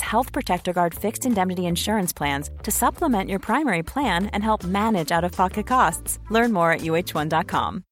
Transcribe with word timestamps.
Health 0.00 0.32
Protector 0.32 0.72
Guard 0.72 0.94
fixed 0.94 1.26
indemnity 1.26 1.66
insurance 1.66 2.12
plans 2.12 2.50
to 2.62 2.70
supplement 2.70 3.28
your 3.28 3.38
primary 3.38 3.82
plan 3.82 4.26
and 4.32 4.42
help 4.42 4.64
manage 4.64 5.12
out 5.12 5.24
of 5.24 5.32
pocket 5.32 5.66
costs. 5.66 6.18
Learn 6.30 6.52
more 6.52 6.72
at 6.72 6.80
uh1.com. 6.80 7.82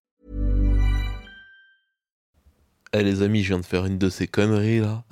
Eh 2.92 3.02
les 3.02 3.22
amis, 3.22 3.42
je 3.42 3.48
viens 3.48 3.58
de 3.58 3.66
faire 3.66 3.84
une 3.84 3.98
de 3.98 4.08
ces 4.08 4.26
conneries 4.26 4.80
là. 4.80 5.04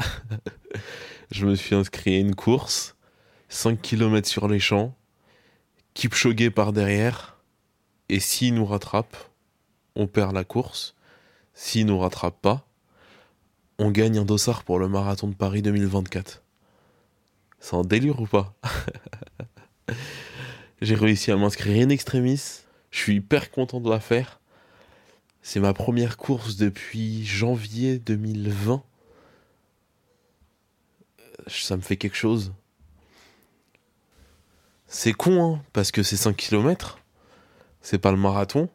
je 1.31 1.45
me 1.45 1.55
suis 1.55 1.75
inscrit 1.75 2.15
à 2.15 2.19
une 2.19 2.35
course, 2.35 2.97
5 3.49 3.83
km 3.83 4.29
sur 4.29 4.49
les 4.49 4.61
champs, 4.61 4.95
Kipchoge 5.95 6.51
par 6.51 6.73
derrière, 6.73 7.37
et 8.09 8.21
s'il 8.21 8.55
nous 8.55 8.65
rattrape, 8.65 9.17
on 9.97 10.07
perd 10.07 10.33
la 10.35 10.45
course. 10.45 10.95
S'il 11.53 11.87
nous 11.87 11.99
rattrape 11.99 12.41
pas, 12.41 12.67
on 13.79 13.91
gagne 13.91 14.19
un 14.19 14.25
dossard 14.25 14.65
pour 14.65 14.79
le 14.79 14.89
marathon 14.89 15.29
de 15.29 15.35
Paris 15.35 15.63
2024. 15.63 16.44
C'est 17.65 17.77
un 17.77 17.83
délire 17.83 18.21
ou 18.21 18.27
pas 18.27 18.55
J'ai 20.83 20.95
réussi 20.95 21.31
à 21.31 21.37
m'inscrire 21.39 21.83
in 21.83 21.89
extremis. 21.89 22.61
Je 22.91 22.99
suis 22.99 23.15
hyper 23.15 23.51
content 23.51 23.81
de 23.81 23.89
la 23.89 24.01
faire. 24.01 24.39
C'est 25.41 25.61
ma 25.61 25.73
première 25.73 26.19
course 26.19 26.57
depuis 26.57 27.25
janvier 27.25 27.99
2020. 27.99 28.83
Ça 31.47 31.79
me 31.79 31.81
fait 31.81 31.97
quelque 31.97 32.19
chose. 32.19 32.53
C'est 34.87 35.15
con, 35.15 35.55
hein, 35.55 35.63
parce 35.73 35.91
que 35.91 36.03
c'est 36.03 36.19
5 36.19 36.37
km. 36.37 36.99
C'est 37.81 37.99
pas 37.99 38.11
le 38.11 38.19
marathon. 38.19 38.69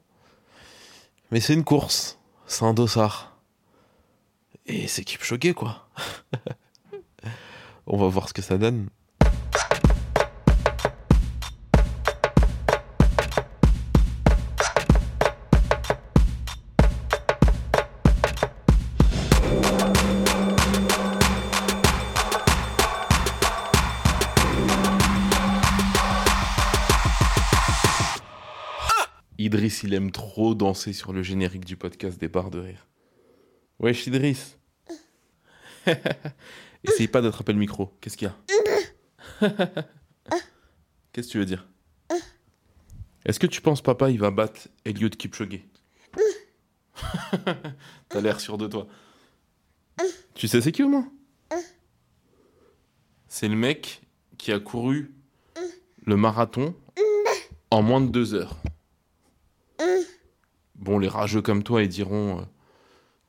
Mais 1.30 1.42
c'est 1.42 1.54
une 1.54 1.64
course. 1.64 2.18
C'est 2.48 2.66
un 2.66 2.74
dossard. 2.74 3.38
Et 4.66 4.88
c'est 4.88 5.08
choqué 5.08 5.54
quoi. 5.54 5.88
On 7.92 7.98
va 7.98 8.08
voir 8.08 8.30
ce 8.30 8.34
que 8.36 8.44
ça 8.44 8.60
donne. 8.60 8.88
Idriss, 29.40 29.82
il 29.82 29.96
aime 29.96 30.12
trop 30.12 30.54
danser 30.54 30.94
sur 30.94 31.12
le 31.12 31.24
générique 31.24 31.66
du 31.66 31.76
podcast 31.76 32.20
des 32.20 32.28
barres 32.28 32.52
de 32.52 32.60
rire. 32.60 32.86
Wesh, 33.80 34.06
Idriss. 34.06 34.60
Essaye 36.84 37.08
pas 37.08 37.22
d'attraper 37.22 37.54
le 37.54 37.60
micro. 37.60 37.94
Qu'est-ce 38.02 38.18
qu'il 38.18 38.28
y 38.28 38.32
a 38.32 38.36
Qu'est-ce 41.12 41.28
que 41.28 41.32
tu 41.32 41.40
veux 41.40 41.46
dire 41.46 41.68
Est-ce 43.26 43.40
que 43.40 43.48
tu 43.48 43.62
penses 43.62 43.82
papa 43.82 44.10
il 44.10 44.20
va 44.20 44.32
battre 44.32 44.68
Eliud 44.86 45.16
Kipchoge 45.16 45.62
T'as 48.10 48.22
l'air 48.22 48.40
sûr 48.40 48.58
de 48.58 48.68
toi. 48.68 48.88
Tu 50.34 50.48
sais 50.48 50.62
c'est 50.62 50.72
qui 50.72 50.84
au 50.84 50.90
moins 50.90 51.12
C'est 53.28 53.48
le 53.48 53.56
mec 53.56 54.02
qui 54.38 54.52
a 54.52 54.60
couru 54.60 55.14
le 56.06 56.16
marathon 56.16 56.74
en 57.72 57.82
moins 57.82 58.02
de 58.02 58.08
deux 58.08 58.34
heures. 58.34 58.58
Bon, 60.76 60.98
les 60.98 61.10
rageux 61.10 61.42
comme 61.42 61.62
toi, 61.62 61.84
ils 61.84 61.90
diront 61.90 62.40
euh, 62.40 62.44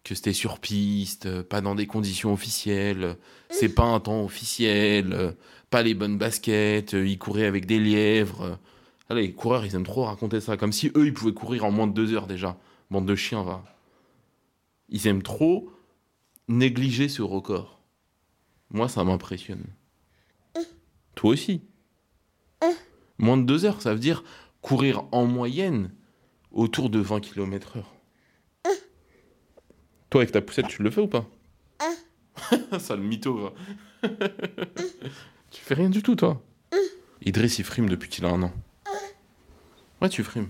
que 0.05 0.15
c'était 0.15 0.33
sur 0.33 0.59
piste, 0.59 1.27
euh, 1.27 1.43
pas 1.43 1.61
dans 1.61 1.75
des 1.75 1.87
conditions 1.87 2.33
officielles, 2.33 3.17
c'est 3.51 3.75
pas 3.75 3.85
un 3.85 4.01
temps 4.01 4.25
officiel, 4.25 5.13
euh, 5.13 5.33
pas 5.69 5.83
les 5.83 5.95
bonnes 5.95 6.19
baskets, 6.19 6.93
ils 6.93 7.19
couraient 7.19 7.47
avec 7.47 7.67
des 7.67 7.79
lièvres. 7.79 8.59
Allez, 9.09 9.23
les 9.23 9.33
coureurs, 9.33 9.67
ils 9.67 9.75
aiment 9.75 9.85
trop 9.85 10.05
raconter 10.05 10.41
ça, 10.41 10.57
comme 10.57 10.73
si 10.73 10.91
eux, 10.97 11.07
ils 11.07 11.15
pouvaient 11.15 11.35
courir 11.35 11.65
en 11.65 11.71
moins 11.71 11.87
de 11.87 11.93
deux 11.93 12.15
heures 12.15 12.27
déjà. 12.27 12.59
Bande 12.91 13.07
de 13.07 13.15
chiens, 13.15 13.43
va. 13.43 13.63
Ils 14.89 15.07
aiment 15.07 15.23
trop 15.23 15.71
négliger 16.49 17.09
ce 17.09 17.23
record. 17.23 17.81
Moi, 18.71 18.89
ça 18.89 19.05
m'impressionne. 19.05 19.65
Toi 21.15 21.31
aussi. 21.31 21.63
Moins 23.19 23.37
de 23.37 23.43
deux 23.43 23.65
heures, 23.65 23.83
ça 23.83 23.93
veut 23.93 24.01
dire 24.01 24.25
courir 24.61 25.05
en 25.13 25.27
moyenne 25.27 25.93
autour 26.53 26.91
de 26.91 26.99
20 26.99 27.21
km 27.21 27.79
heure. 27.79 27.95
Toi, 30.11 30.23
avec 30.23 30.33
ta 30.33 30.41
poussette, 30.41 30.69
tu 30.69 30.83
le 30.83 30.91
fais 30.91 31.01
ou 31.01 31.07
pas 31.07 31.25
Ça, 32.79 32.97
le 32.97 33.03
mytho, 33.03 33.53
tu 34.03 35.61
fais 35.61 35.75
rien 35.75 35.89
du 35.89 36.03
tout, 36.03 36.17
toi 36.17 36.43
Idriss, 37.23 37.59
il 37.59 37.65
frime 37.65 37.89
depuis 37.89 38.09
qu'il 38.09 38.25
a 38.25 38.29
un 38.29 38.43
an. 38.43 38.53
Ouais, 40.01 40.09
tu 40.09 40.25
frimes. 40.25 40.49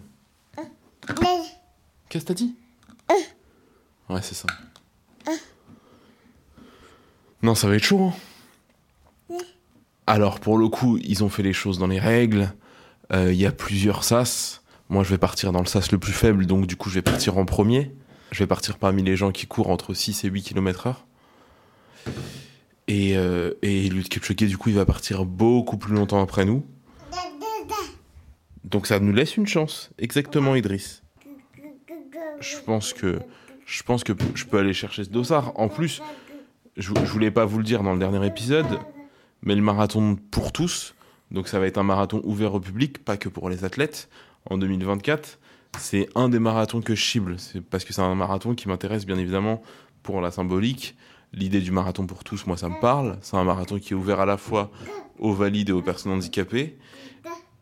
Qu'est-ce 2.08 2.24
que 2.24 2.28
t'as 2.28 2.34
dit 2.34 2.54
Ouais, 4.08 4.22
c'est 4.22 4.34
ça. 4.34 4.46
Non, 7.42 7.54
ça 7.54 7.68
va 7.68 7.76
être 7.76 7.84
chaud. 7.84 8.12
Hein. 9.30 9.36
Alors, 10.06 10.40
pour 10.40 10.58
le 10.58 10.68
coup, 10.68 10.98
ils 10.98 11.22
ont 11.22 11.28
fait 11.28 11.42
les 11.42 11.52
choses 11.52 11.78
dans 11.78 11.86
les 11.86 12.00
règles. 12.00 12.52
Euh, 13.12 13.32
il 13.32 13.38
y 13.38 13.46
a 13.46 13.52
plusieurs 13.52 14.04
sas. 14.04 14.62
Moi, 14.88 15.04
je 15.04 15.10
vais 15.10 15.18
partir 15.18 15.52
dans 15.52 15.60
le 15.60 15.66
sas 15.66 15.92
le 15.92 15.98
plus 15.98 16.12
faible, 16.12 16.46
donc 16.46 16.66
du 16.66 16.76
coup, 16.76 16.88
je 16.88 16.96
vais 16.96 17.02
partir 17.02 17.38
en 17.38 17.44
premier. 17.44 17.94
Je 18.30 18.38
vais 18.38 18.46
partir 18.46 18.78
parmi 18.78 19.02
les 19.02 19.16
gens 19.16 19.32
qui 19.32 19.46
courent 19.46 19.70
entre 19.70 19.94
6 19.94 20.24
et 20.24 20.28
8 20.28 20.42
km 20.42 20.86
heure. 20.86 21.06
Et, 22.86 23.16
euh, 23.16 23.54
et 23.62 23.88
du 23.88 24.58
coup, 24.58 24.68
il 24.68 24.74
va 24.74 24.84
partir 24.84 25.24
beaucoup 25.24 25.78
plus 25.78 25.94
longtemps 25.94 26.22
après 26.22 26.44
nous. 26.44 26.64
Donc 28.64 28.86
ça 28.86 29.00
nous 29.00 29.12
laisse 29.12 29.36
une 29.36 29.46
chance. 29.46 29.90
Exactement, 29.98 30.54
Idriss. 30.54 31.02
Je 32.40 32.56
pense 32.64 32.92
que 32.92 33.20
je 33.66 33.82
pense 33.82 34.02
que 34.02 34.12
je 34.34 34.44
peux 34.44 34.58
aller 34.58 34.72
chercher 34.72 35.04
ce 35.04 35.10
dossard. 35.10 35.52
En 35.56 35.68
plus, 35.68 36.02
je, 36.76 36.92
je 36.94 37.12
voulais 37.12 37.30
pas 37.30 37.44
vous 37.44 37.58
le 37.58 37.64
dire 37.64 37.82
dans 37.82 37.92
le 37.92 37.98
dernier 37.98 38.26
épisode, 38.26 38.80
mais 39.42 39.54
le 39.54 39.62
marathon 39.62 40.16
pour 40.30 40.50
tous, 40.50 40.94
donc 41.30 41.46
ça 41.46 41.60
va 41.60 41.66
être 41.66 41.78
un 41.78 41.84
marathon 41.84 42.20
ouvert 42.24 42.54
au 42.54 42.60
public, 42.60 43.04
pas 43.04 43.16
que 43.16 43.28
pour 43.28 43.48
les 43.48 43.64
athlètes, 43.64 44.08
en 44.48 44.58
2024. 44.58 45.38
C'est 45.78 46.08
un 46.14 46.28
des 46.28 46.38
marathons 46.38 46.80
que 46.80 46.94
je 46.94 47.02
cible, 47.02 47.38
c'est 47.38 47.60
parce 47.60 47.84
que 47.84 47.92
c'est 47.92 48.02
un 48.02 48.14
marathon 48.14 48.54
qui 48.54 48.68
m'intéresse 48.68 49.06
bien 49.06 49.18
évidemment 49.18 49.62
pour 50.02 50.20
la 50.20 50.30
symbolique. 50.30 50.96
L'idée 51.32 51.60
du 51.60 51.70
marathon 51.70 52.06
pour 52.06 52.24
tous, 52.24 52.46
moi 52.46 52.56
ça 52.56 52.68
me 52.68 52.80
parle. 52.80 53.18
C'est 53.22 53.36
un 53.36 53.44
marathon 53.44 53.78
qui 53.78 53.92
est 53.92 53.96
ouvert 53.96 54.20
à 54.20 54.26
la 54.26 54.36
fois 54.36 54.70
aux 55.18 55.32
valides 55.32 55.68
et 55.68 55.72
aux 55.72 55.82
personnes 55.82 56.12
handicapées. 56.12 56.76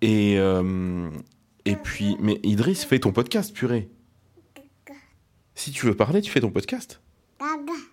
Et, 0.00 0.38
euh, 0.38 1.10
et 1.64 1.76
puis, 1.76 2.16
mais 2.20 2.41
Idriss, 2.44 2.84
fais 2.84 2.98
ton 2.98 3.12
podcast, 3.12 3.52
purée. 3.52 3.91
Si 5.54 5.71
tu 5.72 5.86
veux 5.86 5.94
parler, 5.94 6.22
tu 6.22 6.30
fais 6.30 6.41
ton 6.41 6.50
podcast. 6.50 7.00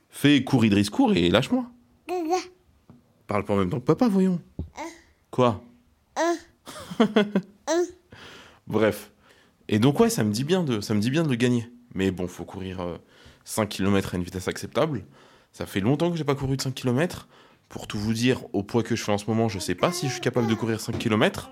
Fais 0.10 0.44
cours 0.44 0.64
Idriss, 0.64 0.90
cours 0.90 1.14
et 1.14 1.30
lâche-moi. 1.30 1.66
Parle 3.28 3.44
pas 3.44 3.54
en 3.54 3.58
même 3.58 3.70
temps 3.70 3.80
que 3.80 3.86
papa, 3.86 4.08
voyons. 4.08 4.40
Quoi? 5.32 5.62
Bref. 8.68 9.12
Et 9.68 9.80
donc 9.80 10.00
ouais, 10.00 10.10
ça 10.10 10.24
me 10.24 10.32
dit 10.32 10.44
bien 10.44 10.64
de, 10.64 10.82
ça 10.82 10.94
me 10.94 11.00
dit 11.00 11.10
bien 11.10 11.24
de 11.24 11.30
le 11.30 11.36
gagner. 11.36 11.70
Mais 11.94 12.12
bon, 12.12 12.28
faut 12.28 12.46
courir 12.46 13.00
5 13.46 13.64
euh, 13.64 13.66
km 13.66 14.14
à 14.14 14.18
une 14.18 14.24
vitesse 14.24 14.48
acceptable. 14.48 15.06
Ça 15.52 15.66
fait 15.66 15.80
longtemps 15.80 16.12
que 16.12 16.18
j'ai 16.18 16.24
pas 16.24 16.36
couru 16.36 16.58
de 16.58 16.62
5 16.62 16.74
km. 16.74 17.28
Pour 17.70 17.88
tout 17.88 17.98
vous 17.98 18.14
dire, 18.14 18.42
au 18.54 18.62
poids 18.62 18.84
que 18.84 18.96
je 18.96 19.04
fais 19.04 19.12
en 19.12 19.18
ce 19.18 19.26
moment, 19.28 19.50
je 19.50 19.58
sais 19.58 19.76
pas 19.76 19.92
si 19.92 20.08
je 20.08 20.14
suis 20.14 20.22
capable 20.22 20.48
de 20.48 20.54
courir 20.54 20.80
5 20.80 20.98
km. 20.98 21.50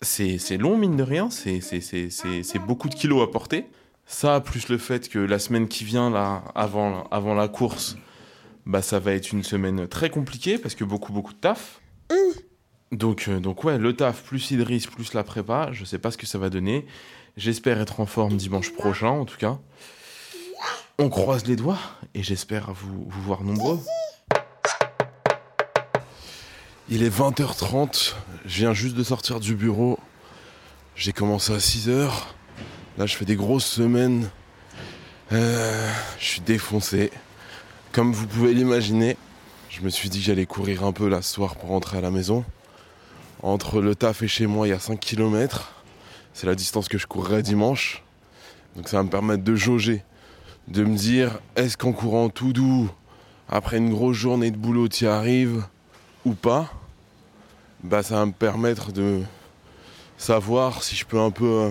C'est 0.00 0.56
long, 0.58 0.76
mine 0.76 0.96
de 0.96 1.02
rien. 1.02 1.30
C'est 1.30 2.58
beaucoup 2.66 2.88
de 2.88 2.94
kilos 2.94 3.22
à 3.22 3.30
porter. 3.30 3.66
Ça, 4.06 4.40
plus 4.40 4.68
le 4.68 4.78
fait 4.78 5.08
que 5.08 5.18
la 5.18 5.38
semaine 5.38 5.68
qui 5.68 5.84
vient, 5.84 6.10
là, 6.10 6.44
avant, 6.54 7.04
avant 7.10 7.34
la 7.34 7.48
course, 7.48 7.96
bah, 8.66 8.82
ça 8.82 8.98
va 8.98 9.12
être 9.12 9.32
une 9.32 9.42
semaine 9.42 9.86
très 9.88 10.10
compliquée 10.10 10.58
parce 10.58 10.74
que 10.74 10.84
beaucoup, 10.84 11.12
beaucoup 11.12 11.32
de 11.32 11.38
taf. 11.38 11.80
Donc, 12.94 13.26
euh, 13.26 13.40
donc 13.40 13.64
ouais, 13.64 13.76
le 13.76 13.94
taf 13.94 14.22
plus 14.22 14.52
Idriss 14.52 14.86
plus 14.86 15.14
la 15.14 15.24
prépa, 15.24 15.70
je 15.72 15.84
sais 15.84 15.98
pas 15.98 16.12
ce 16.12 16.16
que 16.16 16.26
ça 16.26 16.38
va 16.38 16.48
donner. 16.48 16.86
J'espère 17.36 17.80
être 17.80 17.98
en 17.98 18.06
forme 18.06 18.36
dimanche 18.36 18.72
prochain, 18.72 19.08
en 19.08 19.24
tout 19.24 19.36
cas. 19.36 19.58
On 20.98 21.08
croise 21.08 21.44
les 21.46 21.56
doigts 21.56 21.78
et 22.14 22.22
j'espère 22.22 22.72
vous, 22.72 23.08
voir 23.08 23.42
nombreux. 23.42 23.80
Il 26.88 27.02
est 27.02 27.10
20h30, 27.10 28.14
je 28.44 28.58
viens 28.58 28.72
juste 28.72 28.94
de 28.94 29.02
sortir 29.02 29.40
du 29.40 29.56
bureau. 29.56 29.98
J'ai 30.94 31.12
commencé 31.12 31.52
à 31.52 31.58
6h. 31.58 32.10
Là, 32.96 33.06
je 33.06 33.16
fais 33.16 33.24
des 33.24 33.34
grosses 33.34 33.66
semaines. 33.66 34.30
Euh, 35.32 35.90
je 36.20 36.24
suis 36.24 36.40
défoncé. 36.42 37.10
Comme 37.90 38.12
vous 38.12 38.28
pouvez 38.28 38.54
l'imaginer, 38.54 39.16
je 39.68 39.80
me 39.80 39.88
suis 39.88 40.08
dit 40.10 40.20
que 40.20 40.26
j'allais 40.26 40.46
courir 40.46 40.84
un 40.84 40.92
peu 40.92 41.08
là 41.08 41.22
ce 41.22 41.34
soir 41.34 41.56
pour 41.56 41.70
rentrer 41.70 41.98
à 41.98 42.00
la 42.00 42.12
maison. 42.12 42.44
Entre 43.44 43.82
le 43.82 43.94
taf 43.94 44.22
et 44.22 44.26
chez 44.26 44.46
moi, 44.46 44.66
il 44.66 44.70
y 44.70 44.72
a 44.72 44.78
5 44.78 44.98
km. 44.98 45.70
C'est 46.32 46.46
la 46.46 46.54
distance 46.54 46.88
que 46.88 46.96
je 46.96 47.06
courrai 47.06 47.42
dimanche. 47.42 48.02
Donc 48.74 48.88
ça 48.88 48.96
va 48.96 49.02
me 49.02 49.10
permettre 49.10 49.44
de 49.44 49.54
jauger, 49.54 50.02
de 50.68 50.82
me 50.82 50.96
dire 50.96 51.40
est-ce 51.54 51.76
qu'en 51.76 51.92
courant 51.92 52.30
tout 52.30 52.54
doux, 52.54 52.88
après 53.50 53.76
une 53.76 53.90
grosse 53.90 54.16
journée 54.16 54.50
de 54.50 54.56
boulot, 54.56 54.88
tu 54.88 55.04
y 55.04 55.06
arrives 55.06 55.62
ou 56.24 56.32
pas? 56.32 56.72
Bah 57.82 58.02
ça 58.02 58.14
va 58.14 58.24
me 58.24 58.32
permettre 58.32 58.92
de 58.92 59.20
savoir 60.16 60.82
si 60.82 60.96
je 60.96 61.04
peux 61.04 61.20
un 61.20 61.30
peu 61.30 61.44
euh, 61.44 61.70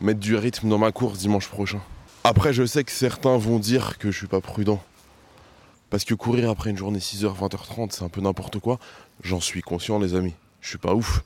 mettre 0.00 0.20
du 0.20 0.34
rythme 0.34 0.70
dans 0.70 0.78
ma 0.78 0.92
course 0.92 1.18
dimanche 1.18 1.48
prochain. 1.48 1.82
Après, 2.24 2.54
je 2.54 2.64
sais 2.64 2.84
que 2.84 2.90
certains 2.90 3.36
vont 3.36 3.58
dire 3.58 3.98
que 3.98 4.10
je 4.10 4.16
suis 4.16 4.28
pas 4.28 4.40
prudent. 4.40 4.82
Parce 5.90 6.04
que 6.04 6.14
courir 6.14 6.48
après 6.48 6.70
une 6.70 6.78
journée 6.78 7.00
6h, 7.00 7.36
20h30, 7.36 7.90
c'est 7.90 8.02
un 8.02 8.08
peu 8.08 8.22
n'importe 8.22 8.60
quoi. 8.60 8.78
J'en 9.22 9.40
suis 9.40 9.60
conscient, 9.60 9.98
les 9.98 10.14
amis. 10.14 10.32
Je 10.64 10.70
suis 10.70 10.78
pas 10.78 10.94
ouf. 10.94 11.22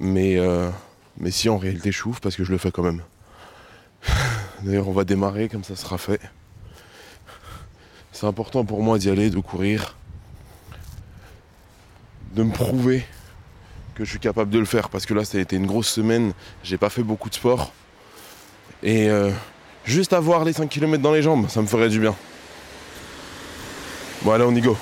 Mais, 0.00 0.36
euh, 0.38 0.70
mais 1.18 1.30
si, 1.30 1.48
en 1.48 1.56
réalité, 1.56 1.92
je 1.92 1.98
suis 1.98 2.08
ouf 2.08 2.18
parce 2.18 2.34
que 2.34 2.42
je 2.42 2.50
le 2.50 2.58
fais 2.58 2.72
quand 2.72 2.82
même. 2.82 3.00
D'ailleurs, 4.62 4.88
on 4.88 4.92
va 4.92 5.04
démarrer, 5.04 5.48
comme 5.48 5.62
ça 5.62 5.76
sera 5.76 5.98
fait. 5.98 6.20
C'est 8.10 8.26
important 8.26 8.64
pour 8.64 8.82
moi 8.82 8.98
d'y 8.98 9.08
aller, 9.08 9.30
de 9.30 9.38
courir. 9.38 9.96
De 12.34 12.42
me 12.42 12.52
prouver 12.52 13.04
que 13.94 14.04
je 14.04 14.10
suis 14.10 14.18
capable 14.18 14.50
de 14.50 14.58
le 14.58 14.64
faire. 14.64 14.88
Parce 14.88 15.06
que 15.06 15.14
là, 15.14 15.24
ça 15.24 15.38
a 15.38 15.40
été 15.40 15.54
une 15.54 15.66
grosse 15.66 15.88
semaine. 15.88 16.32
J'ai 16.64 16.76
pas 16.76 16.90
fait 16.90 17.04
beaucoup 17.04 17.30
de 17.30 17.34
sport. 17.34 17.72
Et 18.82 19.08
euh, 19.08 19.30
juste 19.84 20.12
avoir 20.12 20.44
les 20.44 20.54
5 20.54 20.68
km 20.68 21.00
dans 21.00 21.12
les 21.12 21.22
jambes, 21.22 21.48
ça 21.48 21.62
me 21.62 21.68
ferait 21.68 21.88
du 21.88 22.00
bien. 22.00 22.16
Bon, 24.22 24.32
allez, 24.32 24.44
on 24.44 24.54
y 24.56 24.60
go. 24.60 24.76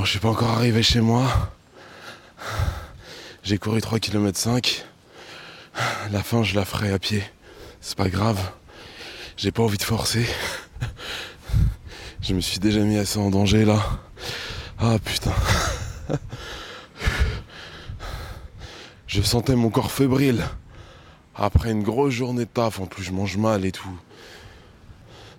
Bon, 0.00 0.06
je 0.06 0.12
suis 0.12 0.18
pas 0.18 0.30
encore 0.30 0.48
arrivé 0.48 0.82
chez 0.82 1.02
moi. 1.02 1.26
J'ai 3.42 3.58
couru 3.58 3.82
3 3.82 3.98
km 3.98 4.38
5. 4.38 4.86
La 6.10 6.22
fin, 6.22 6.42
je 6.42 6.54
la 6.54 6.64
ferai 6.64 6.90
à 6.90 6.98
pied. 6.98 7.22
C'est 7.82 7.98
pas 7.98 8.08
grave. 8.08 8.40
J'ai 9.36 9.52
pas 9.52 9.62
envie 9.62 9.76
de 9.76 9.82
forcer. 9.82 10.26
Je 12.22 12.32
me 12.32 12.40
suis 12.40 12.58
déjà 12.58 12.80
mis 12.80 12.96
assez 12.96 13.18
en 13.18 13.28
danger 13.28 13.66
là. 13.66 13.78
Ah 14.78 14.96
putain. 15.04 15.34
Je 19.06 19.20
sentais 19.20 19.54
mon 19.54 19.68
corps 19.68 19.92
fébrile. 19.92 20.46
Après 21.34 21.72
une 21.72 21.82
grosse 21.82 22.14
journée 22.14 22.46
de 22.46 22.50
taf, 22.50 22.80
en 22.80 22.86
plus 22.86 23.02
je 23.02 23.12
mange 23.12 23.36
mal 23.36 23.66
et 23.66 23.72
tout. 23.72 23.98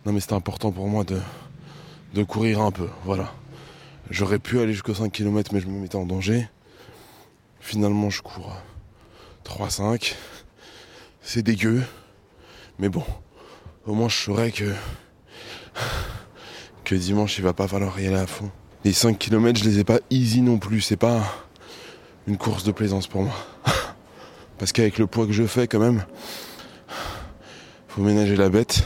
Non 0.06 0.14
mais 0.14 0.20
c'était 0.20 0.34
important 0.34 0.72
pour 0.72 0.88
moi 0.88 1.04
de, 1.04 1.20
de 2.14 2.22
courir 2.24 2.62
un 2.62 2.70
peu, 2.70 2.90
voilà. 3.06 3.34
J'aurais 4.12 4.40
pu 4.40 4.60
aller 4.60 4.74
jusqu'aux 4.74 4.94
5 4.94 5.10
km 5.10 5.54
mais 5.54 5.62
je 5.62 5.68
me 5.68 5.80
mettais 5.80 5.96
en 5.96 6.06
danger. 6.06 6.50
Finalement 7.62 8.10
je 8.10 8.22
cours 8.22 8.58
3-5. 9.46 10.16
C'est 11.22 11.42
dégueu. 11.42 11.82
Mais 12.78 12.90
bon, 12.90 13.06
au 13.86 13.94
moins 13.94 14.10
je 14.10 14.18
saurais 14.18 14.52
que 14.52 14.74
que 16.84 16.94
dimanche 16.94 17.38
il 17.38 17.44
va 17.46 17.54
pas 17.54 17.70
falloir 17.70 17.98
y 18.02 18.08
aller 18.08 18.18
à 18.18 18.28
fond. 18.28 18.52
Les 18.84 18.92
5 18.92 19.18
km 19.18 19.58
je 19.58 19.64
les 19.64 19.80
ai 19.80 19.86
pas 19.86 20.00
easy 20.10 20.42
non 20.42 20.60
plus, 20.60 20.82
c'est 20.82 20.98
pas 20.98 21.24
une 22.28 22.38
course 22.38 22.66
de 22.66 22.74
plaisance 22.74 23.08
pour 23.08 23.22
moi. 23.22 23.36
Parce 24.58 24.74
qu'avec 24.74 24.98
le 24.98 25.08
poids 25.08 25.26
que 25.26 25.32
je 25.32 25.46
fais 25.46 25.70
quand 25.70 25.80
même, 25.80 26.04
faut 27.88 28.02
ménager 28.02 28.36
la 28.36 28.50
bête. 28.50 28.84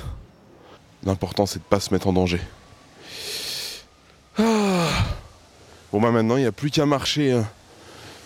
L'important 1.03 1.47
c'est 1.47 1.59
de 1.59 1.63
pas 1.63 1.79
se 1.79 1.91
mettre 1.91 2.05
en 2.05 2.13
danger. 2.13 2.41
Ah. 4.37 4.75
Bon 5.95 6.01
bah 6.01 6.11
maintenant 6.11 6.35
il 6.35 6.41
n'y 6.41 6.45
a 6.45 6.51
plus 6.51 6.71
qu'à 6.71 6.85
marcher 6.85 7.31
hein, 7.31 7.47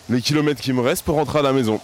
les 0.08 0.20
kilomètres 0.20 0.60
qui 0.60 0.72
me 0.72 0.80
restent 0.80 1.04
pour 1.04 1.14
rentrer 1.14 1.38
à 1.38 1.42
la 1.42 1.52
maison. 1.52 1.78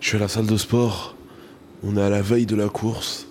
Je 0.00 0.08
suis 0.08 0.16
à 0.16 0.20
la 0.20 0.26
salle 0.26 0.46
de 0.46 0.56
sport. 0.56 1.14
On 1.84 1.96
est 1.96 2.02
à 2.02 2.10
la 2.10 2.20
veille 2.20 2.46
de 2.46 2.56
la 2.56 2.68
course. 2.68 3.28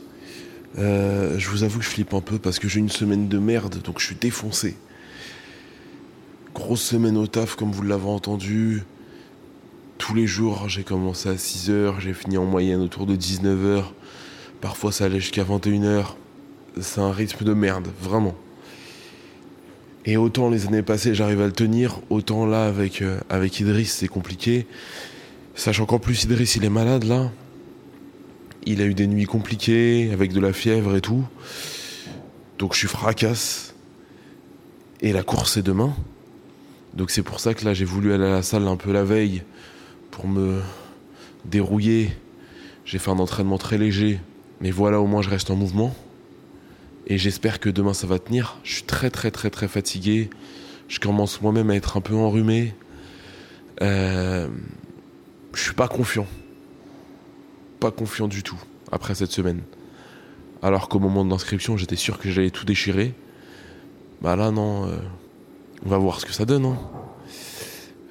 Euh, 0.78 1.38
je 1.38 1.50
vous 1.50 1.64
avoue 1.64 1.80
que 1.80 1.86
je 1.86 1.90
flippe 1.90 2.14
un 2.14 2.22
peu 2.22 2.40
parce 2.40 2.60
que 2.60 2.68
j'ai 2.68 2.80
une 2.80 2.90
semaine 2.90 3.28
de 3.28 3.38
merde, 3.38 3.82
donc 3.84 4.00
je 4.00 4.06
suis 4.06 4.16
défoncé. 4.16 4.76
Grosse 6.54 6.82
semaine 6.82 7.18
au 7.18 7.28
taf, 7.28 7.56
comme 7.56 7.72
vous 7.72 7.84
l'avez 7.84 8.08
entendu. 8.08 8.84
Tous 9.98 10.14
les 10.14 10.28
jours, 10.28 10.68
j'ai 10.68 10.84
commencé 10.84 11.30
à 11.30 11.36
6h, 11.36 12.00
j'ai 12.00 12.14
fini 12.14 12.38
en 12.38 12.46
moyenne 12.46 12.82
autour 12.82 13.06
de 13.06 13.16
19h. 13.16 13.84
Parfois, 14.60 14.92
ça 14.92 15.06
allait 15.06 15.20
jusqu'à 15.20 15.44
21h. 15.44 16.16
C'est 16.80 17.02
un 17.02 17.12
rythme 17.12 17.46
de 17.46 17.54
merde, 17.54 17.88
vraiment. 18.02 18.36
Et 20.06 20.18
autant 20.18 20.50
les 20.50 20.66
années 20.68 20.82
passées, 20.82 21.14
j'arrive 21.14 21.42
à 21.42 21.46
le 21.46 21.52
tenir, 21.52 22.00
autant 22.10 22.46
là, 22.46 22.66
avec, 22.66 23.02
euh, 23.02 23.20
avec 23.30 23.60
Idriss, 23.60 23.94
c'est 23.94 24.08
compliqué. 24.08 24.66
Sachant 25.54 25.86
qu'en 25.86 26.00
plus, 26.00 26.24
Idriss, 26.24 26.56
il 26.56 26.66
est 26.66 26.70
malade 26.70 27.04
là. 27.04 27.32
Il 28.64 28.82
a 28.82 28.86
eu 28.86 28.94
des 28.94 29.08
nuits 29.08 29.26
compliquées, 29.26 30.12
avec 30.14 30.34
de 30.34 30.40
la 30.40 30.54
fièvre 30.54 30.96
et 30.96 31.02
tout. 31.02 31.26
Donc 32.60 32.74
je 32.74 32.80
suis 32.80 32.88
fracasse. 32.88 33.74
Et 35.02 35.14
la 35.14 35.24
course 35.24 35.58
est 35.58 35.64
demain. 35.64 35.96
Donc 36.94 37.10
c'est 37.10 37.24
pour 37.24 37.40
ça 37.40 37.54
que 37.54 37.66
là, 37.66 37.74
j'ai 37.74 37.86
voulu 37.86 38.14
aller 38.14 38.26
à 38.26 38.30
la 38.30 38.44
salle 38.44 38.68
un 38.68 38.76
peu 38.76 38.92
la 38.92 39.04
veille 39.04 39.44
pour 40.12 40.28
me 40.28 40.62
dérouiller. 41.46 42.12
J'ai 42.86 43.00
fait 43.00 43.10
un 43.10 43.20
entraînement 43.20 43.58
très 43.58 43.78
léger. 43.78 44.20
Mais 44.60 44.70
voilà, 44.70 45.00
au 45.02 45.08
moins, 45.08 45.24
je 45.24 45.30
reste 45.30 45.50
en 45.50 45.56
mouvement. 45.56 45.96
Et 47.08 47.18
j'espère 47.18 47.60
que 47.60 47.70
demain, 47.70 47.94
ça 47.94 48.06
va 48.06 48.20
tenir. 48.20 48.58
Je 48.64 48.76
suis 48.76 48.84
très, 48.84 49.10
très, 49.10 49.32
très, 49.32 49.50
très 49.50 49.68
fatigué. 49.68 50.30
Je 50.88 51.00
commence 51.00 51.42
moi-même 51.42 51.72
à 51.72 51.76
être 51.76 51.98
un 51.98 52.02
peu 52.02 52.14
enrhumé. 52.14 52.76
Euh, 53.82 54.48
je 55.54 55.62
suis 55.62 55.74
pas 55.74 55.88
confiant. 55.88 56.28
Pas 57.82 57.90
confiant 57.90 58.28
du 58.28 58.44
tout 58.44 58.62
après 58.92 59.16
cette 59.16 59.32
semaine. 59.32 59.64
Alors 60.62 60.88
qu'au 60.88 61.00
moment 61.00 61.26
de 61.26 61.32
l'inscription, 61.32 61.78
j'étais 61.78 61.96
sûr 61.96 62.20
que 62.20 62.30
j'allais 62.30 62.52
tout 62.52 62.64
déchirer. 62.64 63.16
Bah 64.22 64.36
là, 64.36 64.52
non. 64.52 64.88
euh, 64.88 64.98
on 65.84 65.90
va 65.90 65.98
voir 65.98 66.20
ce 66.20 66.28
que 66.28 66.32
ça 66.32 66.46
donne. 66.46 66.66
Hein. 66.66 66.78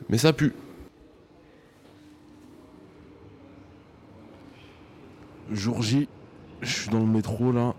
Mais 0.09 0.19
ça 0.19 0.33
pue. 0.33 0.53
Jour 5.53 5.83
J, 5.83 6.09
je 6.63 6.73
suis 6.73 6.91
dans 6.91 6.99
le 6.99 7.07
métro 7.07 7.53
là. 7.53 7.75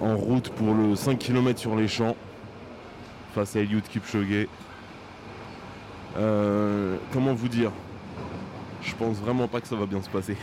En 0.00 0.16
route 0.16 0.48
pour 0.48 0.72
le 0.72 0.96
5 0.96 1.18
km 1.18 1.60
sur 1.60 1.76
les 1.76 1.86
champs. 1.86 2.16
Face 3.34 3.56
à 3.56 3.60
Eliud 3.60 3.86
Kipchoge. 3.86 4.48
Euh, 6.16 6.96
comment 7.12 7.34
vous 7.34 7.48
dire? 7.48 7.72
Je 8.86 8.94
pense 8.94 9.16
vraiment 9.18 9.48
pas 9.48 9.60
que 9.60 9.66
ça 9.68 9.76
va 9.76 9.86
bien 9.86 10.00
se 10.00 10.08
passer. 10.08 10.36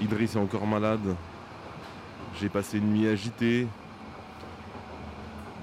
Idriss 0.00 0.34
est 0.36 0.38
encore 0.38 0.66
malade. 0.66 1.16
J'ai 2.40 2.48
passé 2.48 2.78
une 2.78 2.92
nuit 2.92 3.06
agitée. 3.08 3.66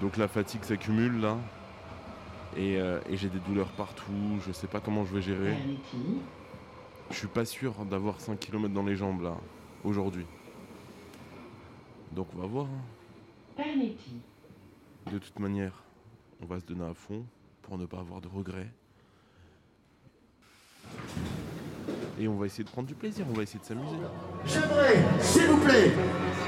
Donc 0.01 0.17
la 0.17 0.27
fatigue 0.27 0.63
s'accumule 0.63 1.19
là. 1.21 1.37
Et, 2.57 2.77
euh, 2.81 2.99
et 3.09 3.15
j'ai 3.15 3.29
des 3.29 3.39
douleurs 3.39 3.69
partout. 3.69 4.11
Je 4.45 4.51
sais 4.51 4.67
pas 4.67 4.79
comment 4.81 5.05
je 5.05 5.15
vais 5.15 5.21
gérer. 5.21 5.55
Je 7.09 7.15
suis 7.15 7.27
pas 7.27 7.45
sûr 7.45 7.73
d'avoir 7.85 8.19
5 8.19 8.37
km 8.39 8.73
dans 8.73 8.83
les 8.83 8.95
jambes 8.95 9.21
là, 9.21 9.35
aujourd'hui. 9.83 10.25
Donc 12.11 12.27
on 12.35 12.41
va 12.41 12.47
voir. 12.47 12.65
hein. 12.65 13.61
De 15.11 15.17
toute 15.17 15.39
manière, 15.39 15.83
on 16.41 16.45
va 16.45 16.59
se 16.59 16.65
donner 16.65 16.85
à 16.85 16.93
fond 16.93 17.25
pour 17.61 17.77
ne 17.77 17.85
pas 17.85 17.99
avoir 17.99 18.21
de 18.21 18.27
regrets. 18.27 18.69
Et 22.19 22.27
on 22.27 22.35
va 22.35 22.45
essayer 22.45 22.63
de 22.63 22.69
prendre 22.69 22.87
du 22.87 22.93
plaisir, 22.93 23.25
on 23.29 23.35
va 23.35 23.43
essayer 23.43 23.59
de 23.59 23.65
s'amuser. 23.65 23.95
J'aimerais, 24.45 25.03
s'il 25.19 25.47
vous 25.47 25.57
plaît, 25.57 25.91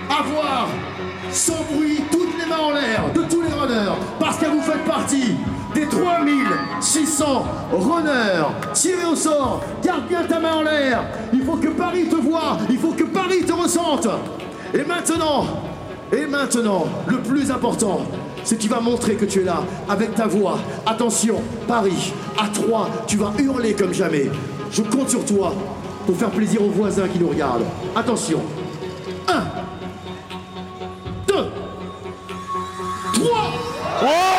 avoir 0.10 0.68
sans 1.32 1.64
bruit 1.74 2.02
toutes 2.12 2.38
les 2.40 2.46
mains 2.46 2.60
en 2.60 2.72
l'air 2.72 3.12
de 3.14 3.22
tous 3.24 3.42
les 3.42 3.52
runners, 3.52 3.94
parce 4.20 4.38
que 4.38 4.46
vous 4.46 4.62
faites 4.62 4.84
partie 4.84 5.36
des 5.74 5.88
3600 5.88 7.46
runners 7.72 8.46
tirés 8.74 9.06
au 9.06 9.16
sort. 9.16 9.64
Garde 9.84 10.08
bien 10.08 10.24
ta 10.24 10.40
main 10.40 10.56
en 10.56 10.64
l'air. 10.64 11.04
Il 11.34 11.44
faut 11.44 11.58
que 11.58 11.70
Paris 11.70 12.08
te 12.08 12.16
voie, 12.16 12.58
il 12.70 12.78
faut 12.78 12.92
que 12.92 13.06
Paris 13.06 13.44
te 13.44 13.54
ressente. 13.54 14.08
Et 14.74 14.84
maintenant, 14.84 15.46
et 16.12 16.28
maintenant, 16.28 16.86
le 17.08 17.18
plus 17.20 17.50
important, 17.50 18.02
c'est 18.44 18.58
que 18.58 18.62
tu 18.62 18.70
vas 18.70 18.82
montrer 18.82 19.16
que 19.16 19.26
tu 19.26 19.40
es 19.40 19.44
là 19.44 19.64
avec 19.90 20.14
ta 20.14 20.28
voix. 20.28 20.60
Attention, 20.86 21.42
Paris, 21.68 22.14
à 22.38 22.48
3, 22.50 22.90
tu 23.08 23.18
vas 23.18 23.32
hurler 23.40 23.74
comme 23.74 23.94
jamais. 23.94 24.30
Je 24.74 24.82
compte 24.82 25.08
sur 25.08 25.24
toi 25.24 25.54
pour 26.08 26.18
faire 26.18 26.32
plaisir 26.32 26.64
aux 26.64 26.70
voisins 26.70 27.08
qui 27.08 27.20
nous 27.20 27.30
regardent. 27.30 27.66
Attention. 27.96 28.42
1, 29.28 29.44
2, 31.28 31.36
3. 33.14 34.33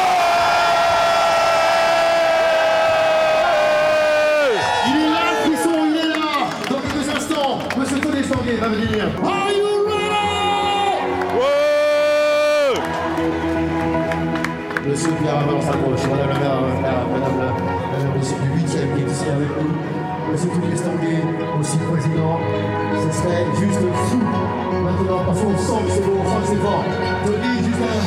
Qu'on 25.55 25.63
sent 25.63 25.85
que 25.87 25.91
c'est 25.93 26.01
beau, 26.05 26.19
on 26.19 26.25
sent 26.25 26.41
que 26.43 26.49
c'est 26.49 26.63
fort. 26.63 26.85
Tony, 27.25 27.59
juste 27.63 27.79
un, 27.79 27.99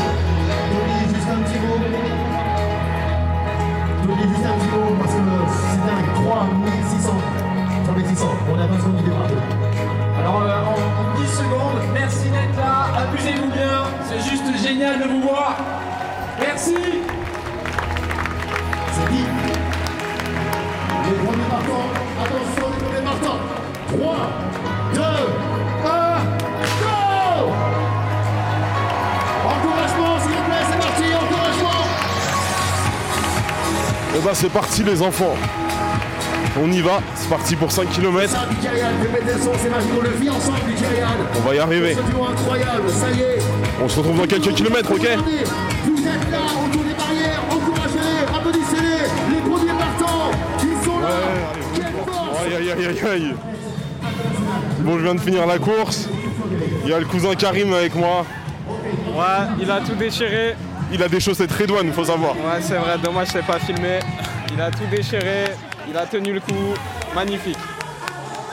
Tony, 0.67 0.99
juste 1.15 1.29
un 1.31 1.39
petit 1.43 1.59
mot. 1.63 1.79
Tony, 4.03 4.23
juste 4.27 4.45
un 4.45 4.55
petit 4.57 4.69
mot, 4.75 4.91
parce 4.99 5.13
que 5.13 5.21
c'est 5.71 5.81
dingue. 5.87 6.11
3600. 6.27 7.13
3600. 7.85 8.27
On 8.51 8.59
a 8.59 8.67
pas 8.67 8.79
son 8.83 8.91
idée 8.97 9.11
par 9.11 9.27
Alors 10.19 10.41
euh, 10.41 10.65
en, 10.65 10.75
en 10.75 11.21
10 11.21 11.27
secondes, 11.27 11.79
merci 11.93 12.29
d'être 12.29 12.57
là, 12.57 12.87
amusez-vous 13.07 13.51
bien, 13.51 13.85
c'est 14.09 14.19
juste 14.29 14.47
génial 14.61 14.99
de 14.99 15.07
vous 15.07 15.21
voir. 15.21 15.55
Merci 16.39 16.75
C'est 18.91 19.09
dit. 19.09 19.25
Les 21.05 21.15
premiers 21.23 21.49
partants, 21.49 21.87
attention 22.19 22.67
les 22.73 22.83
premiers 22.83 23.05
partants. 23.05 23.39
3, 23.97 24.17
Et 34.17 34.19
bah 34.19 34.31
c'est 34.33 34.49
parti 34.49 34.83
les 34.83 35.01
enfants. 35.03 35.35
On 36.59 36.71
y 36.71 36.81
va, 36.81 37.01
c'est 37.13 37.29
parti 37.29 37.55
pour 37.55 37.71
5 37.71 37.87
km. 37.91 38.33
On 38.35 40.01
le 40.01 40.09
vit 40.09 40.29
ensemble, 40.29 40.57
Bikarian 40.65 41.07
On 41.35 41.47
va 41.47 41.55
y 41.55 41.59
arriver. 41.59 41.93
Ce 41.93 42.11
duo 42.11 42.23
incroyable, 42.23 42.89
ça 42.89 43.11
y 43.11 43.21
est 43.21 43.39
On 43.83 43.87
se 43.87 43.99
retrouve 43.99 44.17
dans 44.17 44.25
quelques 44.25 44.55
kilomètres, 44.55 44.91
ok 44.91 45.01
Regardez, 45.01 45.43
Vous 45.85 45.99
êtes 45.99 46.31
là, 46.31 46.39
autour 46.65 46.83
des 46.83 46.93
barrières, 46.95 47.41
encouragez-les, 47.51 48.35
applaudissez-les 48.35 49.35
Les 49.35 49.41
premiers 49.49 49.77
partants, 49.77 50.31
ils 50.63 50.85
sont 50.85 50.99
là 50.99 51.09
Quelle 51.75 51.83
force 51.83 52.39
Aïe 52.43 52.55
aïe 52.55 52.71
aïe 52.71 52.85
aïe 52.87 53.09
aïe 53.11 53.35
Bon 54.79 54.97
je 54.97 55.03
viens 55.03 55.15
de 55.15 55.21
finir 55.21 55.45
la 55.45 55.59
course. 55.59 56.09
Il 56.85 56.89
y 56.89 56.93
a 56.93 56.99
le 56.99 57.05
cousin 57.05 57.35
Karim 57.35 57.71
avec 57.71 57.93
moi. 57.93 58.25
Ouais, 59.15 59.47
il 59.61 59.69
a 59.69 59.81
tout 59.81 59.95
déchiré. 59.95 60.55
Il 60.91 61.03
a 61.03 61.09
des 61.09 61.19
chaussettes 61.19 61.51
Redouane, 61.51 61.91
faut 61.91 62.05
savoir. 62.05 62.35
Ouais, 62.35 62.61
c'est 62.61 62.77
vrai, 62.77 62.97
dommage, 62.97 63.29
je 63.29 63.37
l'ai 63.37 63.43
pas 63.43 63.59
filmé. 63.59 63.99
Il 64.53 64.61
a 64.61 64.71
tout 64.71 64.85
déchiré, 64.89 65.45
il 65.89 65.97
a 65.97 66.05
tenu 66.05 66.33
le 66.33 66.39
coup. 66.39 66.73
Magnifique. 67.13 67.57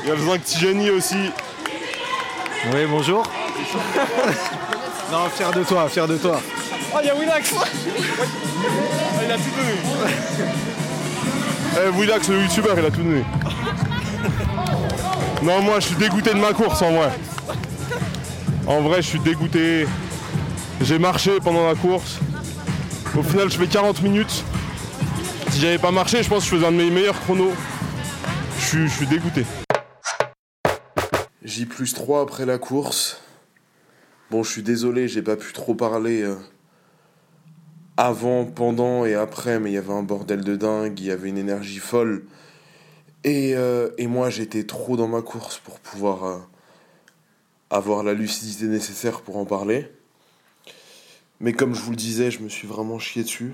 Il 0.03 0.09
y 0.09 0.13
a 0.13 0.15
le 0.15 0.21
zinc 0.21 0.43
Tijani 0.43 0.91
aussi. 0.91 1.31
Oui, 2.73 2.81
bonjour. 2.89 3.23
non, 5.13 5.29
fier 5.35 5.53
de 5.53 5.63
toi, 5.63 5.89
fier 5.89 6.09
de 6.09 6.17
toi. 6.17 6.41
Oh, 6.95 6.99
il 7.03 7.07
y 7.07 7.11
a 7.11 7.15
Willax 7.15 7.55
il 9.25 9.31
a 9.33 9.37
tout 9.37 9.43
donné. 9.57 9.75
Eh, 11.77 11.89
Willax, 11.99 12.29
le 12.29 12.43
youtubeur, 12.43 12.79
il 12.79 12.85
a 12.85 12.91
tout 12.91 13.03
donné. 13.03 13.25
Non, 15.43 15.63
moi, 15.63 15.81
je 15.81 15.87
suis 15.87 15.97
dégoûté 15.97 16.31
de 16.31 16.39
ma 16.39 16.53
course, 16.53 16.83
en 16.83 16.93
vrai. 16.93 17.11
En 18.67 18.81
vrai, 18.81 19.03
je 19.03 19.09
suis 19.09 19.21
dégoûté. 19.21 19.87
J'ai 20.81 20.99
marché 20.99 21.39
pendant 21.43 21.67
la 21.67 21.75
course. 21.75 22.19
Au 23.17 23.23
final, 23.23 23.49
je 23.49 23.57
fais 23.57 23.69
40 23.69 24.03
minutes. 24.03 24.45
Si 25.51 25.61
j'avais 25.61 25.79
pas 25.79 25.93
marché, 25.93 26.25
je 26.25 26.29
pense 26.29 26.41
que 26.41 26.51
je 26.51 26.57
faisais 26.57 26.67
un 26.67 26.73
de 26.73 26.77
mes 26.79 26.91
meilleurs 26.91 27.21
chronos. 27.21 27.53
Je 28.59 28.65
suis, 28.65 28.89
je 28.89 28.93
suis 28.93 29.07
dégoûté. 29.07 29.47
J 31.45 31.67
plus 31.67 31.95
3 31.95 32.23
après 32.23 32.45
la 32.45 32.59
course. 32.59 33.23
Bon, 34.33 34.43
je 34.43 34.51
suis 34.51 34.65
désolé, 34.65 35.07
j'ai 35.07 35.23
pas 35.23 35.37
pu 35.37 35.53
trop 35.53 35.77
parler 35.77 36.23
euh, 36.23 36.35
avant, 37.97 38.47
pendant 38.47 39.05
et 39.05 39.15
après, 39.15 39.61
mais 39.61 39.71
il 39.71 39.75
y 39.75 39.79
avait 39.79 39.93
un 39.93 40.03
bordel 40.03 40.43
de 40.43 40.57
dingue, 40.57 40.99
il 40.99 41.07
y 41.07 41.13
avait 41.13 41.29
une 41.29 41.39
énergie 41.39 41.79
folle. 41.79 42.25
Et, 43.23 43.55
euh, 43.55 43.91
et 43.97 44.09
moi, 44.09 44.29
j'étais 44.29 44.65
trop 44.65 44.97
dans 44.97 45.09
ma 45.09 45.23
course 45.23 45.59
pour 45.59 45.79
pouvoir 45.79 46.25
euh, 46.25 46.39
avoir 47.71 48.03
la 48.03 48.13
lucidité 48.13 48.67
nécessaire 48.67 49.21
pour 49.21 49.37
en 49.37 49.45
parler. 49.45 49.94
Mais 51.45 51.53
comme 51.53 51.75
je 51.75 51.81
vous 51.83 51.91
le 51.91 51.97
disais, 51.97 52.31
je 52.31 52.41
me 52.41 52.49
suis 52.49 52.67
vraiment 52.67 52.99
chié 52.99 53.23
dessus. 53.23 53.53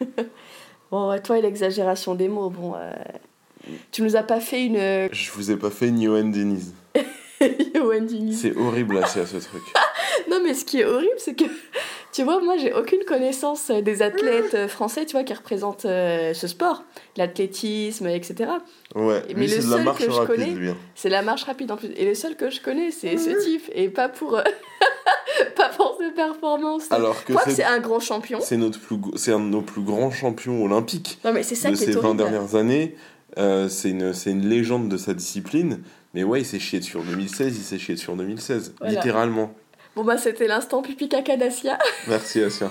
Bon, 0.90 1.18
toi 1.18 1.38
et 1.38 1.42
l'exagération 1.42 2.14
des 2.14 2.28
mots, 2.28 2.48
bon, 2.50 2.74
euh, 2.76 2.92
tu 3.90 4.02
nous 4.02 4.14
as 4.14 4.22
pas 4.22 4.38
fait 4.38 4.64
une 4.66 4.76
Je 5.12 5.30
vous 5.32 5.50
ai 5.50 5.56
pas 5.56 5.70
fait 5.70 5.88
une 5.88 5.98
Yoann 6.00 6.30
Denise. 6.30 6.74
Wendy. 7.74 8.34
C'est 8.36 8.54
horrible 8.56 9.00
là, 9.00 9.06
c'est 9.06 9.26
ce 9.26 9.38
truc. 9.38 9.62
Non, 10.30 10.40
mais 10.42 10.54
ce 10.54 10.64
qui 10.64 10.80
est 10.80 10.84
horrible, 10.84 11.12
c'est 11.18 11.34
que, 11.34 11.44
tu 12.12 12.22
vois, 12.24 12.40
moi, 12.42 12.56
j'ai 12.56 12.72
aucune 12.72 13.04
connaissance 13.04 13.70
euh, 13.70 13.80
des 13.80 14.02
athlètes 14.02 14.54
euh, 14.54 14.66
français, 14.68 15.04
tu 15.06 15.12
vois, 15.12 15.22
qui 15.24 15.34
représentent 15.34 15.84
euh, 15.84 16.34
ce 16.34 16.46
sport, 16.48 16.82
l'athlétisme, 17.16 18.06
etc. 18.08 18.50
Ouais, 18.94 19.22
Mais 19.28 19.34
lui 19.34 19.42
le 19.42 19.48
c'est 19.48 19.66
de 19.66 19.70
la 19.70 19.76
seul 19.76 19.84
marche 19.84 19.98
que 19.98 20.04
je 20.10 20.10
rapide, 20.10 20.26
connais- 20.34 20.50
lui. 20.54 20.68
hein. 20.70 20.76
C'est 20.94 21.10
la 21.10 21.22
marche 21.22 21.44
rapide 21.44 21.70
en 21.70 21.76
plus. 21.76 21.90
Et 21.96 22.04
le 22.06 22.14
seul 22.14 22.34
que 22.36 22.50
je 22.50 22.60
connais, 22.60 22.90
c'est 22.90 23.16
ce 23.18 23.30
type, 23.44 23.70
et 23.74 23.88
pas 23.88 24.08
pour, 24.08 24.40
performances. 26.16 26.90
Alors 26.90 27.24
que 27.24 27.32
c'est- 27.46 27.62
un 27.62 27.78
grand 27.78 28.00
champion. 28.00 28.38
C'est 28.40 28.56
notre 28.56 28.80
plus, 28.80 28.96
c'est 29.14 29.32
un 29.32 29.38
de 29.38 29.44
nos 29.44 29.62
plus 29.62 29.82
grands 29.82 30.10
champions 30.10 30.64
olympiques 30.64 31.20
Non, 31.24 31.32
mais 31.32 31.42
c'est 31.44 31.54
ça 31.54 31.70
de 31.70 31.76
qui 31.76 31.84
est 31.84 31.86
ces 31.86 31.92
20 31.92 32.00
horrible. 32.00 32.16
dernières 32.16 32.54
années. 32.56 32.96
Euh, 33.38 33.68
c'est 33.68 33.90
une, 33.90 34.12
c'est 34.14 34.30
une 34.30 34.48
légende 34.48 34.88
de 34.88 34.96
sa 34.96 35.14
discipline. 35.14 35.82
Mais 36.14 36.24
ouais, 36.24 36.40
il 36.40 36.44
s'est 36.46 36.58
chié 36.58 36.80
dessus 36.80 36.96
en 36.96 37.02
2016, 37.02 37.56
il 37.58 37.62
s'est 37.62 37.78
chié 37.78 37.94
dessus 37.94 38.10
en 38.10 38.16
2016. 38.16 38.74
Voilà. 38.80 38.94
Littéralement. 38.94 39.52
Bon, 39.94 40.02
bah, 40.04 40.16
c'était 40.18 40.46
l'instant 40.48 40.80
pipi 40.82 41.08
caca 41.08 41.36
d'Asia. 41.36 41.78
Merci, 42.08 42.42
Asia. 42.42 42.70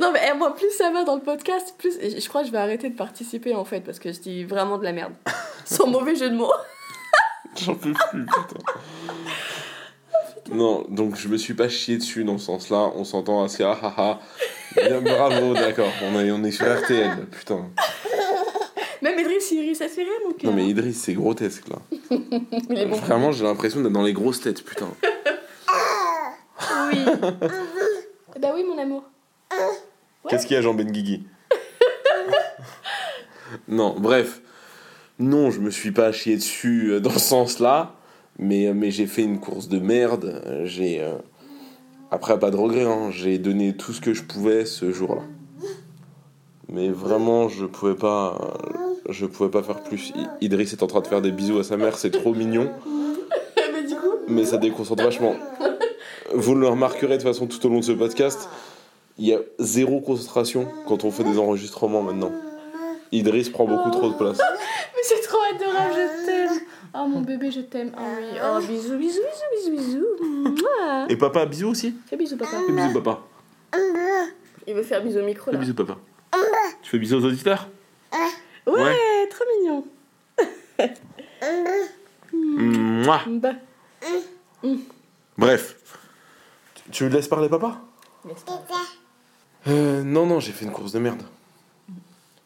Non, 0.00 0.10
mais 0.12 0.20
eh, 0.28 0.36
moi, 0.36 0.54
plus 0.54 0.70
ça 0.76 0.90
va 0.90 1.04
dans 1.04 1.14
le 1.16 1.20
podcast, 1.22 1.74
plus. 1.78 1.92
Je 2.00 2.28
crois 2.28 2.40
que 2.40 2.48
je 2.48 2.52
vais 2.52 2.58
arrêter 2.58 2.88
de 2.88 2.96
participer 2.96 3.54
en 3.54 3.64
fait, 3.64 3.80
parce 3.82 3.98
que 4.00 4.10
je 4.12 4.18
dis 4.20 4.42
vraiment 4.44 4.78
de 4.78 4.84
la 4.84 4.92
merde. 4.92 5.12
Sans 5.64 5.86
mauvais 5.86 6.16
jeu 6.16 6.30
de 6.30 6.34
mots. 6.34 6.50
J'en 7.62 7.74
peux 7.74 7.92
plus, 7.92 8.24
putain. 8.24 8.64
Non, 10.52 10.84
donc 10.88 11.16
je 11.16 11.28
me 11.28 11.36
suis 11.38 11.54
pas 11.54 11.68
chié 11.68 11.96
dessus 11.96 12.24
dans 12.24 12.38
ce 12.38 12.46
sens-là. 12.46 12.92
On 12.96 13.04
s'entend 13.04 13.42
assez 13.42 13.62
ah 13.64 13.78
ah 13.82 13.94
ah. 13.96 14.20
Bien, 14.76 15.00
bravo, 15.00 15.54
d'accord. 15.54 15.90
On, 16.02 16.18
est- 16.20 16.30
on 16.30 16.42
est 16.44 16.50
sur 16.52 16.66
RTL, 16.66 17.26
putain. 17.30 17.66
Même 19.02 19.18
Idriss, 19.18 19.50
il 19.50 19.60
rit, 19.60 19.74
ça 19.74 19.88
fait 19.88 20.02
rire, 20.02 20.12
mon 20.26 20.32
cœur. 20.32 20.50
Non 20.50 20.56
mais 20.56 20.66
Idriss, 20.66 21.00
c'est 21.02 21.14
grotesque 21.14 21.68
là. 21.68 21.78
Il 22.10 22.78
est 22.78 22.86
bon. 22.86 22.96
Vraiment, 22.96 23.32
j'ai 23.32 23.44
l'impression 23.44 23.80
d'être 23.80 23.92
dans 23.92 24.02
les 24.02 24.12
grosses 24.12 24.40
têtes, 24.40 24.62
putain. 24.64 24.88
Oui. 26.92 26.98
bah 28.40 28.52
oui, 28.54 28.64
mon 28.64 28.78
amour. 28.78 29.02
Qu'est-ce 30.28 30.46
qu'il 30.46 30.54
y 30.54 30.58
a, 30.58 30.62
Jean 30.62 30.74
Benguigui 30.74 31.24
Non, 33.68 33.94
bref. 33.98 34.40
Non, 35.18 35.50
je 35.50 35.60
me 35.60 35.70
suis 35.70 35.90
pas 35.92 36.12
chié 36.12 36.36
dessus 36.36 36.90
euh, 36.92 37.00
dans 37.00 37.10
ce 37.10 37.18
sens-là, 37.18 37.94
mais, 38.38 38.66
euh, 38.66 38.74
mais 38.74 38.90
j'ai 38.90 39.06
fait 39.06 39.22
une 39.22 39.38
course 39.40 39.68
de 39.68 39.78
merde. 39.78 40.42
Euh, 40.46 40.66
J'ai. 40.66 41.00
euh, 41.02 41.14
Après, 42.10 42.38
pas 42.38 42.50
de 42.50 42.56
regret, 42.56 42.84
hein. 42.84 43.10
j'ai 43.10 43.38
donné 43.38 43.74
tout 43.76 43.92
ce 43.92 44.00
que 44.00 44.12
je 44.14 44.22
pouvais 44.22 44.64
ce 44.64 44.90
jour-là. 44.92 45.22
Mais 46.68 46.88
vraiment, 46.88 47.48
je 47.48 47.66
pouvais 47.66 47.94
pas, 47.94 48.38
je 49.08 49.26
pouvais 49.26 49.50
pas 49.50 49.62
faire 49.62 49.82
plus. 49.82 50.12
Idriss 50.40 50.72
est 50.72 50.82
en 50.82 50.86
train 50.86 51.00
de 51.00 51.06
faire 51.06 51.20
des 51.20 51.30
bisous 51.32 51.58
à 51.58 51.64
sa 51.64 51.76
mère, 51.76 51.98
c'est 51.98 52.10
trop 52.10 52.32
mignon, 52.34 52.70
Mais 53.74 53.82
du 53.86 53.94
coup, 53.94 54.08
mais 54.28 54.44
ça 54.46 54.56
déconcentre 54.56 55.02
vachement. 55.02 55.34
Vous 56.34 56.54
le 56.54 56.66
remarquerez 56.68 57.18
de 57.18 57.22
façon 57.22 57.46
tout 57.46 57.64
au 57.66 57.68
long 57.68 57.80
de 57.80 57.84
ce 57.84 57.92
podcast, 57.92 58.48
il 59.18 59.26
y 59.26 59.34
a 59.34 59.38
zéro 59.58 60.00
concentration 60.00 60.66
quand 60.86 61.04
on 61.04 61.10
fait 61.10 61.24
des 61.24 61.38
enregistrements 61.38 62.00
maintenant. 62.02 62.32
Idriss 63.10 63.50
prend 63.50 63.66
beaucoup 63.66 63.90
trop 63.90 64.08
de 64.08 64.14
place. 64.14 64.38
mais 64.94 65.02
c'est 65.02 65.20
trop 65.20 65.38
adorable, 65.54 65.92
je 65.94 66.26
t'aime. 66.26 66.60
Oh 66.94 67.06
mon 67.06 67.20
bébé, 67.22 67.50
je 67.50 67.60
t'aime. 67.60 67.92
Oh 67.98 68.02
oui. 68.18 68.38
Oh 68.44 68.58
bisous, 68.60 68.98
bisous, 68.98 69.20
bisous, 69.56 69.70
bisous, 69.72 70.06
bisous. 70.16 71.06
Et 71.08 71.16
papa, 71.16 71.46
bisous 71.46 71.68
aussi 71.68 71.94
Fais 72.06 72.16
bisous, 72.16 72.36
papa. 72.36 72.56
Fais 72.66 72.72
bisous 72.72 73.00
papa. 73.00 73.20
Il 74.66 74.74
veut 74.74 74.82
faire 74.82 75.02
bisous 75.02 75.18
au 75.20 75.24
micro 75.24 75.46
Fais 75.46 75.52
là. 75.52 75.58
bisous 75.58 75.74
papa. 75.74 75.96
Tu 76.82 76.90
fais 76.90 76.98
bisous 76.98 77.16
aux 77.16 77.24
auditeurs 77.24 77.68
Ouais, 78.66 78.72
Ouais. 78.74 79.28
trop 79.30 79.44
mignon. 79.58 79.84
Mouah. 82.32 83.20
Bah. 83.26 83.52
Bref. 85.38 85.76
Tu- 86.74 86.90
Tu 86.90 87.04
me 87.04 87.08
laisses 87.10 87.28
parler 87.28 87.48
papa? 87.48 87.80
Euh, 89.68 90.02
Non, 90.02 90.26
non, 90.26 90.40
j'ai 90.40 90.52
fait 90.52 90.64
une 90.64 90.72
course 90.72 90.92
de 90.92 90.98
merde. 90.98 91.22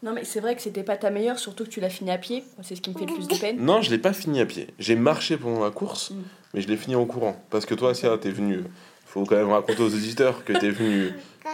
Non, 0.02 0.12
mais 0.12 0.24
c'est 0.24 0.40
vrai 0.40 0.54
que 0.54 0.62
c'était 0.62 0.82
pas 0.82 0.96
ta 0.96 1.10
meilleure, 1.10 1.38
surtout 1.38 1.64
que 1.64 1.70
tu 1.70 1.80
l'as 1.80 1.88
fini 1.88 2.10
à 2.10 2.18
pied. 2.18 2.44
C'est 2.62 2.76
ce 2.76 2.80
qui 2.80 2.90
me 2.90 2.94
fait 2.98 3.06
le 3.06 3.14
plus 3.14 3.26
de 3.28 3.36
peine. 3.40 3.56
Non, 3.58 3.80
je 3.82 3.90
l'ai 3.90 3.98
pas 3.98 4.12
fini 4.12 4.40
à 4.40 4.46
pied. 4.46 4.68
J'ai 4.78 4.94
marché 4.96 5.36
pendant 5.36 5.64
la 5.64 5.70
course, 5.70 6.10
Mm. 6.10 6.22
mais 6.54 6.60
je 6.60 6.68
l'ai 6.68 6.76
fini 6.76 6.94
en 6.96 7.06
courant. 7.06 7.36
Parce 7.50 7.64
que 7.66 7.74
toi, 7.74 7.94
Sia, 7.94 8.16
t'es 8.18 8.30
venu. 8.30 8.62
Faut 9.06 9.24
quand 9.24 9.36
même 9.36 9.50
raconter 9.50 9.80
aux 9.82 9.86
auditeurs 9.94 10.44
que 10.44 10.52
t'es 10.52 10.68
venu 10.68 11.10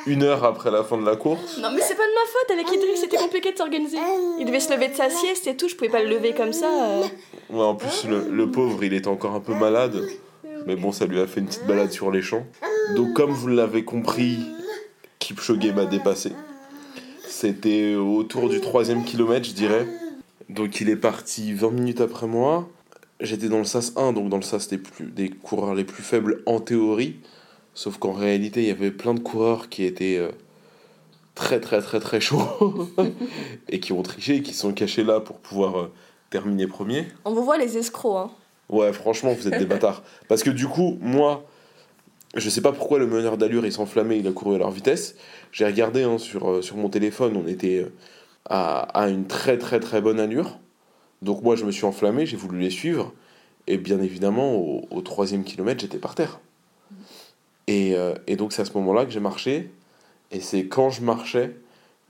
une 0.07 0.25
heure 0.25 0.43
après 0.45 0.71
la 0.73 0.83
fin 0.83 0.99
de 0.99 1.07
la 1.07 1.15
course. 1.15 1.59
Non, 1.59 1.71
mais 1.73 1.81
c'est 1.81 1.95
pas 1.95 2.03
de 2.03 2.15
ma 2.15 2.27
faute. 2.27 2.51
Avec 2.51 2.67
Idriss, 2.73 3.01
c'était 3.01 3.17
compliqué 3.19 3.53
de 3.53 3.57
s'organiser. 3.57 3.99
Il 4.41 4.47
devait 4.47 4.59
se 4.59 4.73
lever 4.73 4.89
de 4.89 4.95
sa 4.95 5.09
sieste 5.09 5.47
et 5.47 5.57
tout. 5.57 5.69
Je 5.69 5.77
pouvais 5.77 5.91
pas 5.91 6.03
le 6.03 6.09
lever 6.09 6.35
comme 6.35 6.53
ça. 6.53 6.67
euh. 6.67 7.03
Ouais, 7.51 7.63
en 7.63 7.77
plus, 7.77 8.05
le, 8.09 8.27
le 8.29 8.51
pauvre, 8.51 8.83
il 8.83 8.93
était 8.95 9.07
encore 9.07 9.35
un 9.37 9.41
peu 9.41 9.55
malade. 9.55 10.03
Mais 10.67 10.75
bon, 10.75 10.91
ça 10.91 11.07
lui 11.07 11.21
a 11.21 11.27
fait 11.29 11.39
une 11.41 11.47
petite 11.47 11.67
balade 11.67 11.93
sur 11.93 12.11
les 12.11 12.23
champs. 12.23 12.45
Donc, 12.97 13.13
comme 13.15 13.31
vous 13.31 13.47
l'avez 13.49 13.85
compris, 13.85 14.39
Kipchoge 15.21 15.65
m'a 15.75 15.85
dépassé. 15.85 16.33
C'était 17.33 17.95
autour 17.95 18.51
du 18.51 18.61
troisième 18.61 19.05
kilomètre, 19.05 19.49
je 19.49 19.55
dirais. 19.55 19.87
Donc, 20.51 20.83
il 20.83 20.91
est 20.91 20.97
parti 20.97 21.55
20 21.55 21.71
minutes 21.71 22.01
après 22.03 22.27
moi. 22.27 22.69
J'étais 23.21 23.49
dans 23.49 23.57
le 23.57 23.65
SAS 23.65 23.95
1, 23.97 24.12
donc 24.12 24.29
dans 24.29 24.37
le 24.37 24.43
SAS 24.43 24.69
des, 24.69 24.77
plus, 24.77 25.07
des 25.07 25.31
coureurs 25.31 25.75
les 25.75 25.85
plus 25.85 26.03
faibles 26.03 26.43
en 26.45 26.61
théorie. 26.61 27.17
Sauf 27.73 27.97
qu'en 27.97 28.12
réalité, 28.12 28.61
il 28.61 28.69
y 28.69 28.71
avait 28.71 28.91
plein 28.91 29.15
de 29.15 29.21
coureurs 29.21 29.71
qui 29.71 29.85
étaient 29.85 30.19
euh, 30.19 30.31
très, 31.35 31.59
très, 31.59 31.81
très, 31.81 32.01
très 32.01 32.21
chauds. 32.21 32.91
et 33.71 33.81
qui 33.81 33.95
ont 33.95 34.03
triché 34.03 34.37
et 34.37 34.43
qui 34.43 34.53
sont 34.53 34.75
cachés 34.75 35.03
là 35.03 35.19
pour 35.19 35.39
pouvoir 35.39 35.81
euh, 35.81 35.93
terminer 36.29 36.67
premier. 36.67 37.07
On 37.25 37.33
vous 37.33 37.45
voit 37.45 37.57
les 37.57 37.79
escrocs, 37.79 38.29
hein. 38.29 38.31
Ouais, 38.69 38.93
franchement, 38.93 39.33
vous 39.33 39.49
êtes 39.49 39.59
des 39.59 39.67
bâtards. 39.67 40.03
Parce 40.29 40.43
que 40.43 40.51
du 40.51 40.69
coup, 40.69 40.99
moi, 41.01 41.45
je 42.35 42.49
sais 42.49 42.61
pas 42.61 42.73
pourquoi 42.73 42.99
le 42.99 43.07
meneur 43.07 43.37
d'allure 43.37 43.67
il 43.67 43.73
s'enflammait, 43.73 44.19
il 44.19 44.27
a 44.27 44.33
couru 44.33 44.55
à 44.55 44.59
leur 44.59 44.71
vitesse. 44.71 45.17
J'ai 45.53 45.67
regardé 45.67 46.03
hein, 46.03 46.19
sur, 46.19 46.51
euh, 46.51 46.62
sur 46.62 46.77
mon 46.77 46.89
téléphone, 46.89 47.37
on 47.37 47.47
était 47.47 47.79
euh, 47.79 47.93
à, 48.47 48.81
à 48.99 49.09
une 49.09 49.27
très 49.27 49.59
très 49.59 49.81
très 49.81 50.01
bonne 50.01 50.21
allure. 50.21 50.59
Donc 51.21 51.43
moi, 51.43 51.57
je 51.57 51.65
me 51.65 51.71
suis 51.71 51.85
enflammé, 51.85 52.27
j'ai 52.27 52.37
voulu 52.37 52.59
les 52.59 52.71
suivre. 52.71 53.12
Et 53.69 53.77
bien 53.79 54.01
évidemment, 54.01 54.57
au, 54.57 55.01
troisième 55.03 55.45
kilomètre, 55.45 55.81
j'étais 55.81 55.99
par 55.99 56.17
terre. 56.17 56.41
Et, 57.69 57.95
euh, 57.95 58.15
et 58.27 58.35
donc 58.37 58.53
c'est 58.53 58.62
à 58.62 58.65
ce 58.65 58.73
moment-là 58.75 59.05
que 59.05 59.12
j'ai 59.12 59.21
marché. 59.21 59.71
Et 60.33 60.41
c'est 60.41 60.67
quand 60.67 60.91
je 60.91 61.03
marchais 61.03 61.57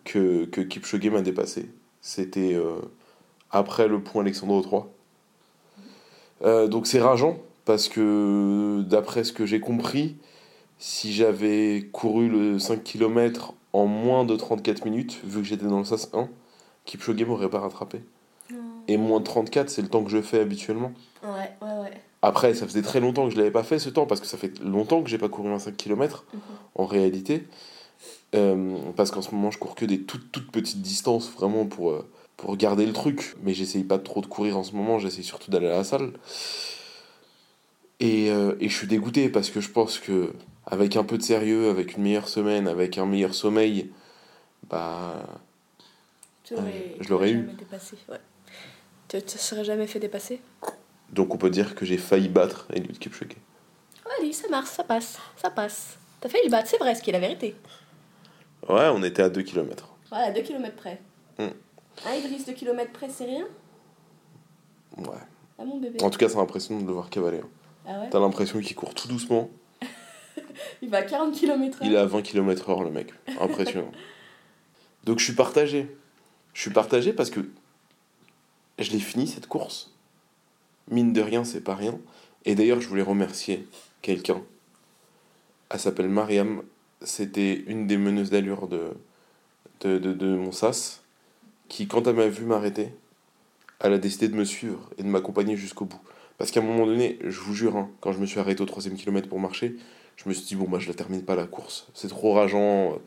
que, 0.05 0.47
que 0.47 0.63
Kipchoge 0.63 1.11
m'a 1.11 1.21
dépassé. 1.21 1.69
C'était 2.01 2.57
après 3.51 3.87
le 3.87 4.01
point 4.01 4.23
Alexandre 4.23 4.61
3. 4.63 4.91
Euh, 6.45 6.67
donc 6.67 6.87
c'est 6.87 7.01
rageant 7.01 7.39
parce 7.65 7.89
que 7.89 8.83
d'après 8.83 9.25
ce 9.25 9.33
que 9.33 9.47
j'ai 9.47 9.61
compris, 9.61 10.17
si 10.79 11.13
j'avais 11.13 11.89
couru 11.93 12.29
le 12.29 12.59
5 12.59 12.83
km 12.83 13.55
en 13.73 13.87
moins 13.87 14.25
de 14.25 14.37
34 14.37 14.85
minutes, 14.85 15.21
vu 15.25 15.41
que 15.41 15.47
j'étais 15.47 15.67
dans 15.67 15.79
le 15.79 15.85
SAS 15.85 16.11
1, 16.13 16.29
Kipchoge 16.85 17.25
m'aurait 17.25 17.51
pas 17.51 17.61
rattrapé. 17.61 18.03
Et 18.89 18.97
moins 18.97 19.21
de 19.21 19.25
34, 19.25 19.71
c'est 19.71 19.83
le 19.83 19.89
temps 19.89 20.03
que 20.03 20.11
je 20.11 20.21
fais 20.21 20.41
habituellement. 20.41 20.93
Ouais, 21.23 21.53
ouais, 21.63 21.83
ouais. 21.83 21.93
Après, 22.21 22.55
ça 22.55 22.67
faisait 22.67 22.83
très 22.83 23.01
longtemps 23.01 23.27
que 23.27 23.33
je 23.33 23.39
l'avais 23.39 23.51
pas 23.51 23.63
fait 23.63 23.79
ce 23.79 23.89
temps, 23.89 24.07
parce 24.07 24.21
que 24.21 24.27
ça 24.27 24.37
fait 24.37 24.61
longtemps 24.61 25.03
que 25.03 25.09
j'ai 25.09 25.19
pas 25.19 25.29
couru 25.29 25.51
un 25.53 25.59
5 25.59 25.77
km 25.77 26.25
en 26.75 26.87
réalité. 26.87 27.47
Euh, 28.35 28.77
parce 28.97 29.11
qu'en 29.11 29.23
ce 29.23 29.33
moment, 29.35 29.51
je 29.51 29.59
cours 29.59 29.75
que 29.75 29.85
des 29.85 30.03
toutes, 30.03 30.33
toutes 30.33 30.51
petites 30.51 30.83
distances 30.83 31.31
vraiment 31.31 31.67
pour, 31.67 31.91
euh, 31.91 32.09
pour 32.37 32.57
garder 32.57 32.87
le 32.87 32.93
truc. 32.93 33.37
Mais 33.43 33.55
j'essaye 33.55 33.85
pas 33.85 33.99
trop 33.99 34.21
de 34.21 34.27
courir 34.27 34.59
en 34.59 34.65
ce 34.65 34.75
moment, 34.75 34.99
j'essaye 34.99 35.25
surtout 35.25 35.51
d'aller 35.51 35.69
à 35.69 35.77
la 35.77 35.85
salle. 35.85 36.13
Et, 38.03 38.31
euh, 38.33 38.57
et 38.61 38.69
je 38.69 38.77
suis 38.77 38.87
dégoûté 38.89 39.29
parce 39.29 39.49
que 39.49 39.61
je 39.61 39.71
pense 39.71 39.99
que 40.01 40.33
avec 40.67 40.97
un 40.97 41.05
peu 41.05 41.17
de 41.19 41.23
sérieux, 41.23 41.71
avec 41.71 41.97
une 41.97 42.03
meilleure 42.03 42.29
semaine, 42.29 42.67
avec 42.67 42.99
un 42.99 43.07
meilleur 43.07 43.33
sommeil, 43.35 43.91
bah 44.69 45.23
Tu 46.43 46.55
Euh, 46.55 46.59
je 47.01 47.09
l'aurais 47.09 47.31
eu. 47.31 47.43
dépassé, 47.59 47.97
ouais. 48.09 48.19
Tu 49.09 49.23
te 49.23 49.39
serais 49.39 49.65
jamais 49.65 49.87
fait 49.87 50.01
dépasser? 50.01 50.41
Donc 51.11 51.33
on 51.35 51.39
peut 51.39 51.51
dire 51.51 51.75
que 51.77 51.85
j'ai 51.85 51.97
failli 51.99 52.29
battre 52.29 52.67
Eliud 52.73 52.99
Kipchoge. 52.99 53.37
Allez, 54.19 54.33
ça 54.33 54.49
marche, 54.49 54.71
ça 54.71 54.83
passe, 54.83 55.19
ça 55.37 55.51
passe. 55.51 55.97
T'as 56.21 56.29
failli 56.29 56.45
le 56.47 56.51
battre, 56.51 56.69
c'est 56.69 56.79
vrai, 56.79 56.95
ce 56.97 57.03
qui 57.03 57.11
est 57.11 57.13
la 57.13 57.21
vérité. 57.21 57.55
Ouais, 58.69 58.89
on 58.93 59.03
était 59.03 59.23
à 59.23 59.29
2 59.29 59.43
km. 59.43 59.89
Voilà, 60.09 60.33
2 60.33 60.41
km 60.43 60.75
près. 60.75 61.01
Mm. 61.39 61.49
Un 62.07 62.15
Idriss, 62.15 62.47
2 62.47 62.53
km 62.53 62.91
près, 62.93 63.09
c'est 63.11 63.27
rien? 63.27 63.47
Ouais. 64.97 65.19
Ah 65.59 65.65
mon 65.65 65.79
bébé. 65.79 66.03
En 66.03 66.11
tout 66.11 66.19
cas, 66.19 66.29
c'est 66.29 66.39
impressionnant 66.39 66.81
de 66.81 66.87
le 66.87 66.93
voir 66.93 67.09
cavaler. 67.11 67.39
hein. 67.39 67.49
Ah 67.87 68.01
ouais 68.01 68.09
T'as 68.11 68.21
l'impression 68.21 68.61
qu'il 68.61 68.77
court 68.77 68.95
tout 68.95 69.09
doucement. 69.09 69.51
Il 70.83 70.91
va 70.91 70.99
à 70.99 71.03
40 71.03 71.35
km 71.35 71.79
Il 71.83 71.95
est 71.95 71.97
à 71.97 72.07
20 72.07 72.23
km/h, 72.23 72.85
le 72.85 72.91
mec. 72.91 73.13
Impressionnant. 73.41 73.91
Donc 75.05 75.19
je 75.19 75.25
suis 75.25 75.35
partagé. 75.35 75.95
Je 76.55 76.61
suis 76.61 76.71
partagé 76.71 77.13
parce 77.13 77.31
que 77.31 77.41
je 78.79 78.91
l'ai 78.91 79.01
fini 79.01 79.27
cette 79.27 79.47
course. 79.47 79.93
Mine 80.91 81.13
de 81.13 81.21
rien, 81.21 81.45
c'est 81.45 81.63
pas 81.63 81.75
rien. 81.75 81.99
Et 82.45 82.55
d'ailleurs, 82.55 82.81
je 82.81 82.89
voulais 82.89 83.03
remercier 83.03 83.67
quelqu'un. 84.03 84.43
Elle 85.71 85.81
s'appelle 85.81 86.09
Mariam. 86.09 86.63
C'était 87.01 87.55
une 87.67 87.87
des 87.87 87.97
meneuses 87.97 88.31
d'allure 88.31 88.69
de, 88.69 88.91
de, 89.81 89.99
de, 89.99 90.13
de 90.13 90.37
mon 90.37 90.53
sas. 90.53 91.03
Qui, 91.69 91.89
quand 91.89 92.07
elle 92.07 92.17
m'a 92.17 92.29
vu 92.29 92.45
m'arrêter, 92.45 92.93
elle 93.81 93.95
a 93.95 93.99
décidé 93.99 94.29
de 94.29 94.35
me 94.35 94.45
suivre 94.45 94.91
et 94.99 95.03
de 95.03 95.09
m'accompagner 95.09 95.57
jusqu'au 95.57 95.87
bout. 95.87 96.01
Parce 96.43 96.51
qu'à 96.51 96.59
un 96.59 96.65
moment 96.65 96.87
donné, 96.87 97.21
je 97.23 97.39
vous 97.39 97.55
jure, 97.55 97.77
hein, 97.77 97.89
quand 98.01 98.11
je 98.11 98.19
me 98.19 98.27
suis 98.27 98.41
arrêté 98.41 98.65
au 98.65 98.67
troisième 98.67 98.97
kilomètre 98.97 99.29
pour 99.29 99.39
marcher, 99.39 99.77
je 100.17 100.29
me 100.29 100.35
suis 100.35 100.45
dit, 100.45 100.57
bon, 100.57 100.69
bah, 100.69 100.81
je 100.81 100.89
la 100.89 100.95
termine 100.95 101.23
pas 101.23 101.37
la 101.37 101.47
course. 101.47 101.87
C'est 101.95 102.09
trop 102.09 102.33
rageant. 102.33 102.99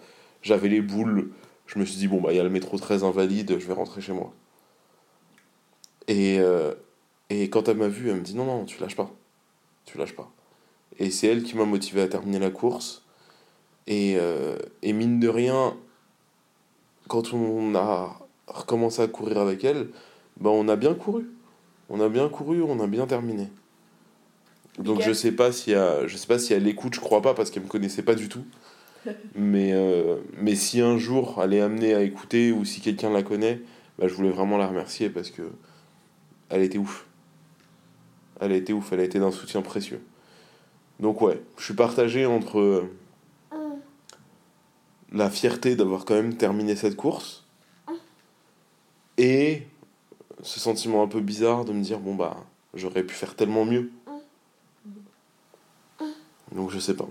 J'avais 0.41 0.69
les 0.69 0.79
boules. 0.79 1.33
Je 1.67 1.77
me 1.77 1.83
suis 1.83 1.97
dit, 1.97 2.07
bon, 2.07 2.21
bah, 2.21 2.31
il 2.31 2.37
y 2.37 2.39
a 2.39 2.43
le 2.43 2.49
métro 2.49 2.77
très 2.77 3.03
invalide, 3.03 3.59
je 3.59 3.67
vais 3.67 3.73
rentrer 3.73 3.99
chez 3.99 4.13
moi. 4.13 4.31
Et, 6.07 6.37
euh, 6.39 6.75
et 7.29 7.49
quand 7.49 7.67
elle 7.67 7.75
m'a 7.75 7.89
vu, 7.89 8.09
elle 8.09 8.15
me 8.15 8.21
dit, 8.21 8.35
non, 8.35 8.45
non, 8.45 8.63
tu 8.63 8.79
lâches 8.79 8.95
pas. 8.95 9.11
Tu 9.83 9.97
lâches 9.97 10.15
pas. 10.15 10.31
Et 10.97 11.11
c'est 11.11 11.27
elle 11.27 11.43
qui 11.43 11.57
m'a 11.57 11.65
motivé 11.65 12.03
à 12.03 12.07
terminer 12.07 12.39
la 12.39 12.51
course. 12.51 13.03
Et, 13.85 14.15
euh, 14.17 14.55
et 14.81 14.93
mine 14.93 15.19
de 15.19 15.27
rien, 15.27 15.75
quand 17.09 17.33
on 17.33 17.75
a 17.75 18.17
recommencé 18.47 19.01
à 19.01 19.09
courir 19.09 19.39
avec 19.39 19.65
elle, 19.65 19.89
bah, 20.39 20.51
on 20.51 20.69
a 20.69 20.77
bien 20.77 20.93
couru. 20.93 21.25
On 21.89 22.01
a 22.01 22.09
bien 22.09 22.29
couru, 22.29 22.61
on 22.61 22.79
a 22.79 22.87
bien 22.87 23.05
terminé. 23.05 23.49
Donc 24.79 25.01
je 25.01 25.13
sais 25.13 25.31
pas 25.31 25.51
si 25.51 25.71
elle, 25.71 26.07
je 26.07 26.17
sais 26.17 26.27
pas 26.27 26.39
si 26.39 26.53
elle 26.53 26.67
écoute, 26.67 26.95
je 26.95 26.99
crois 26.99 27.21
pas 27.21 27.33
parce 27.33 27.49
qu'elle 27.49 27.63
me 27.63 27.67
connaissait 27.67 28.03
pas 28.03 28.15
du 28.15 28.29
tout. 28.29 28.43
Mais 29.35 29.71
euh, 29.71 30.17
mais 30.35 30.55
si 30.55 30.81
un 30.81 30.97
jour 30.97 31.39
elle 31.43 31.53
est 31.53 31.61
amenée 31.61 31.93
à 31.93 32.01
écouter 32.01 32.51
ou 32.51 32.65
si 32.65 32.81
quelqu'un 32.81 33.11
la 33.11 33.21
connaît, 33.21 33.61
bah, 33.99 34.07
je 34.07 34.15
voulais 34.15 34.31
vraiment 34.31 34.57
la 34.57 34.65
remercier 34.65 35.11
parce 35.11 35.29
que 35.29 35.43
elle 36.49 36.63
était 36.63 36.79
ouf. 36.79 37.05
Elle 38.41 38.51
a 38.51 38.55
été 38.55 38.73
ouf, 38.73 38.91
elle 38.91 39.01
a 39.01 39.03
été 39.03 39.19
d'un 39.19 39.29
soutien 39.29 39.61
précieux. 39.61 40.01
Donc 40.99 41.21
ouais, 41.21 41.39
je 41.57 41.65
suis 41.65 41.75
partagé 41.75 42.25
entre 42.25 42.59
euh, 42.59 42.91
la 45.11 45.29
fierté 45.29 45.75
d'avoir 45.75 46.03
quand 46.05 46.15
même 46.15 46.35
terminé 46.35 46.75
cette 46.75 46.95
course 46.95 47.45
et 49.17 49.63
ce 50.45 50.59
sentiment 50.59 51.03
un 51.03 51.07
peu 51.07 51.19
bizarre 51.19 51.65
de 51.65 51.73
me 51.73 51.81
dire 51.81 51.99
bon 51.99 52.15
bah 52.15 52.37
j'aurais 52.73 53.03
pu 53.03 53.13
faire 53.13 53.35
tellement 53.35 53.65
mieux. 53.65 53.91
Donc 56.53 56.71
je 56.71 56.79
sais 56.79 56.95
pas. 56.95 57.07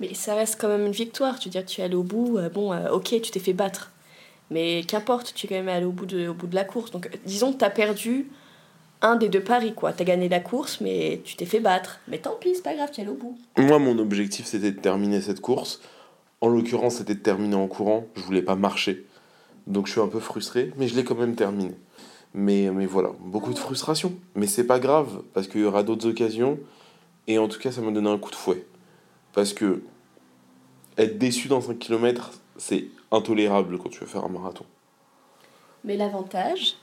Mais 0.00 0.14
ça 0.14 0.34
reste 0.34 0.60
quand 0.60 0.68
même 0.68 0.86
une 0.86 0.92
victoire. 0.92 1.38
Tu 1.38 1.48
veux 1.48 1.52
dire, 1.52 1.66
tu 1.66 1.80
es 1.80 1.84
allé 1.84 1.96
au 1.96 2.02
bout. 2.04 2.38
euh, 2.38 2.48
bon, 2.48 2.72
euh, 2.72 2.90
ok, 2.90 3.20
tu 3.20 3.30
t'es 3.30 3.40
fait 3.40 3.52
battre. 3.52 3.90
Mais 4.50 4.82
qu'importe, 4.84 5.34
tu 5.34 5.46
es 5.46 5.48
quand 5.48 5.56
même 5.56 5.68
allé 5.68 5.84
au 5.84 5.90
bout 5.92 6.06
de, 6.06 6.28
au 6.28 6.34
bout 6.34 6.46
de 6.46 6.54
la 6.54 6.64
course. 6.64 6.90
Donc, 6.90 7.10
disons 7.26 7.52
que 7.52 7.58
tu 7.58 7.64
as 7.64 7.70
perdu 7.70 8.30
un 9.02 9.16
des 9.16 9.28
deux 9.28 9.42
paris, 9.42 9.74
quoi. 9.74 9.92
T'as 9.92 10.04
gagné 10.04 10.28
la 10.28 10.40
course, 10.40 10.80
mais 10.80 11.20
tu 11.24 11.36
t'es 11.36 11.44
fait 11.44 11.60
battre. 11.60 12.00
Mais 12.08 12.18
tant 12.18 12.36
pis, 12.40 12.54
c'est 12.54 12.62
pas 12.62 12.74
grave, 12.74 12.90
tu 12.92 13.00
es 13.00 13.04
allé 13.04 13.12
au 13.12 13.16
bout. 13.16 13.36
Moi, 13.58 13.78
mon 13.78 13.98
objectif, 13.98 14.46
c'était 14.46 14.70
de 14.70 14.80
terminer 14.80 15.20
cette 15.20 15.40
course. 15.40 15.80
En 16.40 16.48
l'occurrence, 16.48 16.96
c'était 16.96 17.14
de 17.14 17.20
terminer 17.20 17.56
en 17.56 17.66
courant. 17.66 18.06
Je 18.14 18.22
voulais 18.22 18.42
pas 18.42 18.54
marcher. 18.54 19.04
Donc, 19.66 19.86
je 19.86 19.92
suis 19.92 20.00
un 20.00 20.08
peu 20.08 20.20
frustré, 20.20 20.72
mais 20.76 20.86
je 20.88 20.94
l'ai 20.94 21.04
quand 21.04 21.16
même 21.16 21.34
terminé. 21.34 21.72
Mais, 22.34 22.70
mais 22.70 22.86
voilà, 22.86 23.10
beaucoup 23.20 23.52
de 23.52 23.58
frustration. 23.58 24.14
Mais 24.34 24.46
c'est 24.46 24.66
pas 24.66 24.78
grave, 24.78 25.22
parce 25.34 25.48
qu'il 25.48 25.60
y 25.60 25.64
aura 25.64 25.82
d'autres 25.82 26.08
occasions. 26.08 26.58
Et 27.26 27.38
en 27.38 27.48
tout 27.48 27.58
cas, 27.58 27.72
ça 27.72 27.80
m'a 27.80 27.90
donné 27.90 28.10
un 28.10 28.18
coup 28.18 28.30
de 28.30 28.36
fouet. 28.36 28.66
Parce 29.32 29.52
que 29.52 29.82
être 30.96 31.18
déçu 31.18 31.48
dans 31.48 31.70
un 31.70 31.74
kilomètre, 31.74 32.32
c'est 32.56 32.86
intolérable 33.10 33.78
quand 33.78 33.88
tu 33.88 34.00
veux 34.00 34.06
faire 34.06 34.24
un 34.24 34.28
marathon. 34.28 34.64
Mais 35.84 35.96
l'avantage, 35.96 36.76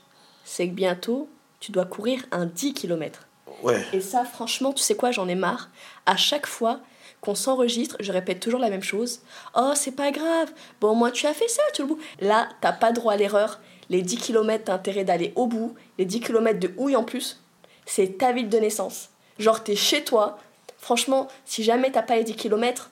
c'est 0.44 0.68
que 0.68 0.74
bientôt, 0.74 1.28
tu 1.60 1.72
dois 1.72 1.84
courir 1.84 2.24
un 2.32 2.46
10 2.46 2.74
km. 2.74 3.26
Ouais. 3.62 3.84
Et 3.92 4.00
ça, 4.00 4.24
franchement, 4.24 4.72
tu 4.72 4.82
sais 4.82 4.96
quoi, 4.96 5.10
j'en 5.10 5.28
ai 5.28 5.34
marre. 5.34 5.70
À 6.06 6.16
chaque 6.16 6.46
fois 6.46 6.80
qu'on 7.20 7.34
s'enregistre, 7.34 7.96
je 8.00 8.12
répète 8.12 8.40
toujours 8.40 8.60
la 8.60 8.70
même 8.70 8.82
chose. 8.82 9.20
Oh, 9.56 9.72
c'est 9.74 9.96
pas 9.96 10.10
grave. 10.10 10.52
Bon, 10.80 10.94
moi, 10.94 11.10
tu 11.10 11.26
as 11.26 11.34
fait 11.34 11.48
ça, 11.48 11.62
tu 11.74 11.82
le 11.82 11.88
bout. 11.88 11.98
Là, 12.20 12.48
t'as 12.60 12.72
pas 12.72 12.92
droit 12.92 13.14
à 13.14 13.16
l'erreur. 13.16 13.60
Les 13.90 14.02
10 14.02 14.16
km, 14.18 14.64
t'as 14.64 14.74
intérêt 14.74 15.04
d'aller 15.04 15.32
au 15.36 15.46
bout. 15.46 15.74
Les 15.98 16.04
10 16.04 16.20
km 16.20 16.58
de 16.58 16.72
houille 16.76 16.96
en 16.96 17.04
plus, 17.04 17.40
c'est 17.84 18.18
ta 18.18 18.32
ville 18.32 18.48
de 18.48 18.58
naissance. 18.58 19.10
Genre, 19.38 19.62
t'es 19.62 19.76
chez 19.76 20.04
toi. 20.04 20.38
Franchement, 20.78 21.28
si 21.44 21.62
jamais 21.62 21.90
t'as 21.90 22.02
pas 22.02 22.16
les 22.16 22.24
10 22.24 22.36
km, 22.36 22.90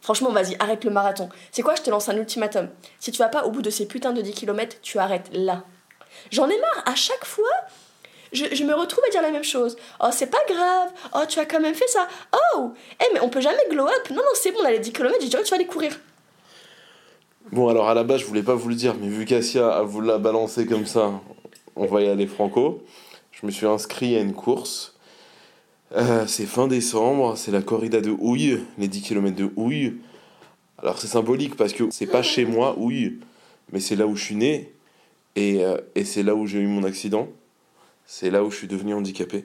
franchement, 0.00 0.30
vas-y, 0.30 0.56
arrête 0.58 0.84
le 0.84 0.90
marathon. 0.90 1.28
C'est 1.50 1.62
quoi, 1.62 1.74
je 1.74 1.82
te 1.82 1.90
lance 1.90 2.08
un 2.08 2.16
ultimatum. 2.16 2.68
Si 3.00 3.10
tu 3.12 3.18
vas 3.18 3.28
pas 3.28 3.44
au 3.44 3.50
bout 3.50 3.62
de 3.62 3.70
ces 3.70 3.86
putains 3.86 4.12
de 4.12 4.22
10 4.22 4.32
km, 4.32 4.76
tu 4.82 4.98
arrêtes 4.98 5.28
là. 5.32 5.64
J'en 6.30 6.48
ai 6.48 6.58
marre. 6.58 6.82
À 6.86 6.94
chaque 6.94 7.24
fois, 7.24 7.50
je, 8.32 8.64
me 8.64 8.74
retrouve 8.74 9.04
à 9.06 9.10
dire 9.10 9.22
la 9.22 9.30
même 9.30 9.44
chose. 9.44 9.76
Oh, 10.00 10.08
c'est 10.10 10.26
pas 10.26 10.42
grave. 10.48 10.90
Oh, 11.14 11.24
tu 11.28 11.38
as 11.38 11.46
quand 11.46 11.60
même 11.60 11.74
fait 11.74 11.88
ça. 11.88 12.08
Oh, 12.54 12.72
eh, 13.00 13.12
mais 13.12 13.20
on 13.20 13.28
peut 13.28 13.40
jamais 13.40 13.62
glow 13.70 13.86
up. 13.86 14.10
Non, 14.10 14.16
non, 14.16 14.22
c'est 14.34 14.52
bon, 14.52 14.60
on 14.62 14.64
a 14.64 14.70
les 14.70 14.78
10 14.78 14.92
km, 14.92 15.16
je 15.20 15.26
dirais 15.26 15.42
que 15.42 15.48
tu 15.48 15.50
vas 15.50 15.56
aller 15.56 15.66
courir. 15.66 15.98
Bon, 17.50 17.68
alors 17.68 17.88
à 17.88 17.94
la 17.94 18.04
base, 18.04 18.20
je 18.20 18.26
voulais 18.26 18.42
pas 18.42 18.54
vous 18.54 18.68
le 18.68 18.74
dire, 18.74 18.94
mais 18.98 19.08
vu 19.08 19.24
qu'Asia 19.24 19.68
a 19.68 19.82
voulu 19.82 20.06
la 20.06 20.18
balancer 20.18 20.64
comme 20.64 20.86
ça, 20.86 21.20
on 21.76 21.86
va 21.86 22.00
y 22.00 22.08
aller 22.08 22.26
franco. 22.26 22.82
Je 23.32 23.44
me 23.44 23.50
suis 23.50 23.66
inscrit 23.66 24.16
à 24.16 24.20
une 24.20 24.32
course. 24.32 24.96
Euh, 25.94 26.26
c'est 26.26 26.46
fin 26.46 26.68
décembre, 26.68 27.36
c'est 27.36 27.50
la 27.50 27.60
corrida 27.60 28.00
de 28.00 28.10
Houille, 28.10 28.60
les 28.78 28.88
10 28.88 29.02
km 29.02 29.36
de 29.36 29.50
Houille. 29.56 29.98
Alors 30.78 30.98
c'est 30.98 31.08
symbolique 31.08 31.56
parce 31.56 31.74
que 31.74 31.90
c'est 31.90 32.06
pas 32.06 32.22
chez 32.22 32.46
moi, 32.46 32.74
Houille, 32.78 33.18
mais 33.72 33.80
c'est 33.80 33.96
là 33.96 34.06
où 34.06 34.16
je 34.16 34.24
suis 34.24 34.36
né 34.36 34.72
et, 35.36 35.64
euh, 35.64 35.76
et 35.94 36.04
c'est 36.04 36.22
là 36.22 36.34
où 36.34 36.46
j'ai 36.46 36.60
eu 36.60 36.66
mon 36.66 36.84
accident. 36.84 37.28
C'est 38.06 38.30
là 38.30 38.44
où 38.44 38.50
je 38.50 38.56
suis 38.56 38.68
devenu 38.68 38.94
handicapé. 38.94 39.44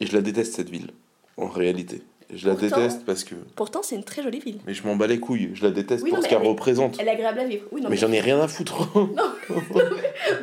Et 0.00 0.06
je 0.06 0.14
la 0.14 0.22
déteste 0.22 0.54
cette 0.54 0.70
ville, 0.70 0.90
en 1.36 1.48
réalité. 1.48 2.02
Je 2.34 2.48
la 2.48 2.54
Pourtant- 2.54 2.76
déteste 2.78 3.04
parce 3.04 3.24
que. 3.24 3.34
Pourtant, 3.56 3.80
c'est 3.82 3.94
une 3.94 4.04
très 4.04 4.22
jolie 4.22 4.40
ville. 4.40 4.58
Mais 4.66 4.72
je 4.74 4.82
m'en 4.86 4.96
bats 4.96 5.06
les 5.06 5.20
couilles, 5.20 5.50
je 5.54 5.62
la 5.64 5.70
déteste 5.70 6.02
Oui, 6.02 6.10
pour 6.10 6.18
non, 6.18 6.24
ce 6.24 6.30
mais 6.30 6.36
qu'elle 6.38 6.48
représente. 6.48 6.96
Elle 6.98 7.08
est 7.08 7.12
agréable 7.12 7.40
à 7.40 7.44
vivre. 7.44 7.64
Oui, 7.72 7.80
non, 7.82 7.90
Mais 7.90 7.96
j'en 7.96 8.10
ai 8.12 8.20
rien 8.20 8.40
à 8.40 8.48
foutre. 8.48 8.88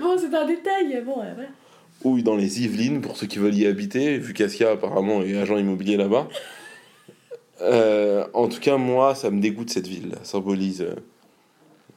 Bon, 0.01 0.15
c'est 0.17 0.35
un 0.35 0.45
détail. 0.45 1.01
Bon, 1.05 1.19
euh, 1.21 1.33
voilà. 1.33 1.49
Houille 2.03 2.23
dans 2.23 2.35
les 2.35 2.61
Yvelines, 2.63 3.01
pour 3.01 3.17
ceux 3.17 3.27
qui 3.27 3.39
veulent 3.39 3.55
y 3.55 3.65
habiter, 3.65 4.17
vu 4.19 4.33
qu'Asia 4.33 4.71
apparemment 4.71 5.21
est 5.21 5.35
agent 5.37 5.57
immobilier 5.57 5.97
là-bas. 5.97 6.27
Euh, 7.61 8.25
en 8.33 8.47
tout 8.47 8.59
cas, 8.59 8.77
moi, 8.77 9.15
ça 9.15 9.29
me 9.31 9.41
dégoûte 9.41 9.69
cette 9.69 9.87
ville. 9.87 10.13
Elle 10.19 10.25
symbolise. 10.25 10.81
euh, 10.81 10.95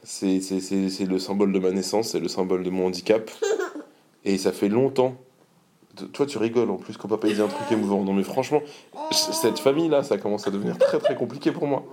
c'est 0.03 1.05
le 1.05 1.19
symbole 1.19 1.53
de 1.53 1.59
ma 1.59 1.71
naissance, 1.71 2.09
c'est 2.09 2.19
le 2.19 2.27
symbole 2.27 2.63
de 2.63 2.69
mon 2.69 2.87
handicap. 2.87 3.29
Et 4.25 4.37
ça 4.37 4.51
fait 4.51 4.69
longtemps. 4.69 5.15
Toi, 6.11 6.25
tu 6.25 6.37
rigoles 6.37 6.71
en 6.71 6.77
plus 6.77 6.97
quand 6.97 7.07
papa 7.07 7.27
il 7.27 7.35
dit 7.35 7.41
un 7.41 7.47
truc 7.47 7.71
émouvant. 7.71 8.03
Non, 8.03 8.13
mais 8.13 8.23
franchement, 8.23 8.61
cette 9.11 9.59
famille-là, 9.59 10.03
ça 10.03 10.17
commence 10.17 10.47
à 10.47 10.51
devenir 10.51 10.77
très 10.77 10.97
très 10.97 11.15
compliqué 11.15 11.51
pour 11.51 11.67
moi. 11.67 11.83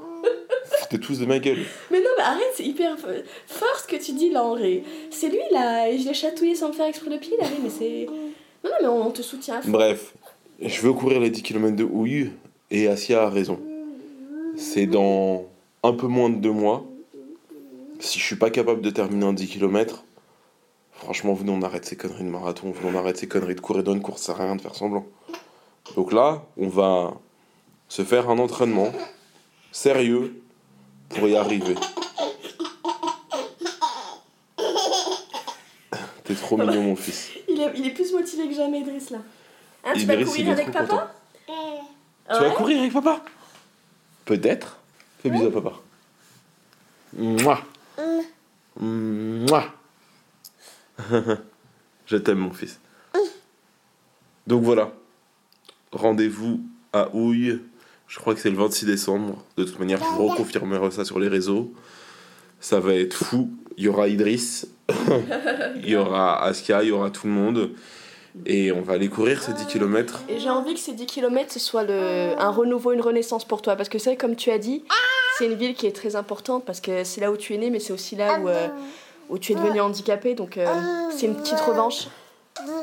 Foutez 0.64 0.98
tous 0.98 1.18
de 1.18 1.26
ma 1.26 1.38
gueule. 1.38 1.64
Mais 1.90 1.98
non, 1.98 2.08
mais 2.16 2.24
arrête, 2.24 2.52
c'est 2.54 2.64
hyper 2.64 2.96
fort 2.98 3.78
ce 3.78 3.86
que 3.86 4.02
tu 4.02 4.12
dis 4.12 4.30
là 4.30 4.42
en 4.42 4.56
vrai. 4.56 4.82
C'est 5.10 5.28
lui 5.28 5.38
là, 5.50 5.88
et 5.88 5.98
je 5.98 6.08
l'ai 6.08 6.14
chatouillé 6.14 6.54
sans 6.54 6.68
me 6.68 6.72
faire 6.72 6.86
exprès 6.86 7.10
de 7.10 7.18
pied 7.18 7.36
là, 7.38 7.46
mais 7.62 7.68
c'est. 7.68 8.06
Non, 8.64 8.70
non, 8.70 8.76
mais 8.80 8.88
on 9.06 9.10
te 9.10 9.22
soutient 9.22 9.56
à 9.56 9.62
fond. 9.62 9.70
Bref, 9.70 10.14
je 10.60 10.80
veux 10.80 10.92
courir 10.92 11.20
les 11.20 11.30
10 11.30 11.42
km 11.42 11.76
de 11.76 11.84
houille 11.84 12.30
et 12.70 12.88
Asia 12.88 13.24
a 13.24 13.30
raison. 13.30 13.58
C'est 14.56 14.86
dans 14.86 15.46
un 15.82 15.92
peu 15.92 16.06
moins 16.06 16.30
de 16.30 16.36
deux 16.36 16.52
mois. 16.52 16.84
Si 17.98 18.18
je 18.18 18.24
suis 18.24 18.36
pas 18.36 18.50
capable 18.50 18.80
de 18.80 18.90
terminer 18.90 19.26
un 19.26 19.32
10 19.32 19.48
km, 19.48 20.04
franchement, 21.00 21.34
venez, 21.34 21.50
on 21.50 21.62
arrête 21.62 21.84
ces 21.84 21.96
conneries 21.96 22.24
de 22.24 22.28
marathon, 22.28 22.70
venez, 22.70 22.90
on 22.94 22.98
arrête 22.98 23.16
ces 23.16 23.26
conneries 23.26 23.54
de 23.56 23.60
courir 23.60 23.82
dans 23.82 23.94
une 23.94 24.02
course, 24.02 24.22
ça 24.22 24.34
sert 24.34 24.42
à 24.42 24.44
rien 24.44 24.56
de 24.56 24.60
faire 24.60 24.74
semblant. 24.74 25.06
Donc 25.96 26.12
là, 26.12 26.42
on 26.56 26.68
va 26.68 27.14
se 27.88 28.04
faire 28.04 28.30
un 28.30 28.38
entraînement 28.38 28.92
sérieux 29.72 30.40
pour 31.08 31.26
y 31.26 31.36
arriver. 31.36 31.74
T'es 36.24 36.34
trop 36.34 36.56
mignon, 36.56 36.82
mon 36.82 36.96
fils. 36.96 37.30
Il 37.48 37.60
est, 37.60 37.72
il 37.76 37.86
est 37.86 37.90
plus 37.90 38.12
motivé 38.12 38.48
que 38.48 38.54
jamais, 38.54 38.80
Idriss 38.80 39.10
là. 39.10 39.18
Hein, 39.84 39.92
tu 39.94 40.02
Idriss, 40.02 40.18
vas 40.18 40.24
courir 40.26 40.50
avec 40.52 40.70
papa? 40.70 41.12
Tu 41.48 42.38
vas 42.38 42.50
courir 42.50 42.78
avec 42.80 42.92
papa? 42.92 43.20
Peut-être. 44.24 44.76
Fais 45.20 45.30
bisous 45.30 45.46
à 45.46 45.50
papa. 45.50 45.72
Mouah. 47.16 47.60
Mouah. 48.78 49.79
Je 52.06 52.16
t'aime 52.16 52.38
mon 52.38 52.52
fils. 52.52 52.80
Donc 54.46 54.62
voilà. 54.62 54.92
Rendez-vous 55.92 56.60
à 56.92 57.14
Houille. 57.14 57.60
Je 58.08 58.18
crois 58.18 58.34
que 58.34 58.40
c'est 58.40 58.50
le 58.50 58.56
26 58.56 58.86
décembre. 58.86 59.44
De 59.56 59.64
toute 59.64 59.78
manière, 59.78 59.98
je 59.98 60.16
vous 60.16 60.26
reconfirmerai 60.26 60.90
ça 60.90 61.04
sur 61.04 61.20
les 61.20 61.28
réseaux. 61.28 61.72
Ça 62.58 62.80
va 62.80 62.94
être 62.94 63.14
fou. 63.14 63.50
Il 63.76 63.84
y 63.84 63.88
aura 63.88 64.08
Idriss. 64.08 64.66
Il 65.76 65.88
y 65.88 65.94
aura 65.94 66.42
Aska. 66.42 66.82
Il 66.82 66.88
y 66.88 66.92
aura 66.92 67.10
tout 67.10 67.28
le 67.28 67.32
monde. 67.32 67.70
Et 68.46 68.72
on 68.72 68.80
va 68.80 68.94
aller 68.94 69.08
courir 69.08 69.42
ces 69.42 69.52
10 69.52 69.66
km. 69.66 70.22
Et 70.28 70.38
j'ai 70.40 70.50
envie 70.50 70.74
que 70.74 70.80
ces 70.80 70.92
10 70.92 71.06
km 71.06 71.52
ce 71.52 71.58
soit 71.58 71.84
le, 71.84 72.34
un 72.38 72.50
renouveau, 72.50 72.92
une 72.92 73.00
renaissance 73.00 73.44
pour 73.44 73.62
toi. 73.62 73.76
Parce 73.76 73.88
que 73.88 73.98
c'est 73.98 74.10
vrai, 74.10 74.16
comme 74.16 74.36
tu 74.36 74.50
as 74.50 74.58
dit, 74.58 74.84
c'est 75.38 75.46
une 75.46 75.54
ville 75.54 75.74
qui 75.74 75.86
est 75.86 75.92
très 75.92 76.16
importante 76.16 76.64
parce 76.64 76.80
que 76.80 77.04
c'est 77.04 77.20
là 77.20 77.32
où 77.32 77.36
tu 77.36 77.54
es 77.54 77.56
né, 77.58 77.70
mais 77.70 77.80
c'est 77.80 77.92
aussi 77.92 78.14
là 78.14 78.40
où, 78.40 78.48
euh, 78.48 78.68
où 79.30 79.38
tu 79.38 79.52
es 79.52 79.54
devenu 79.54 79.80
handicapé. 79.80 80.34
Donc 80.34 80.58
euh, 80.58 80.66
c'est 81.10 81.26
une 81.26 81.36
petite 81.36 81.60
revanche. 81.60 82.08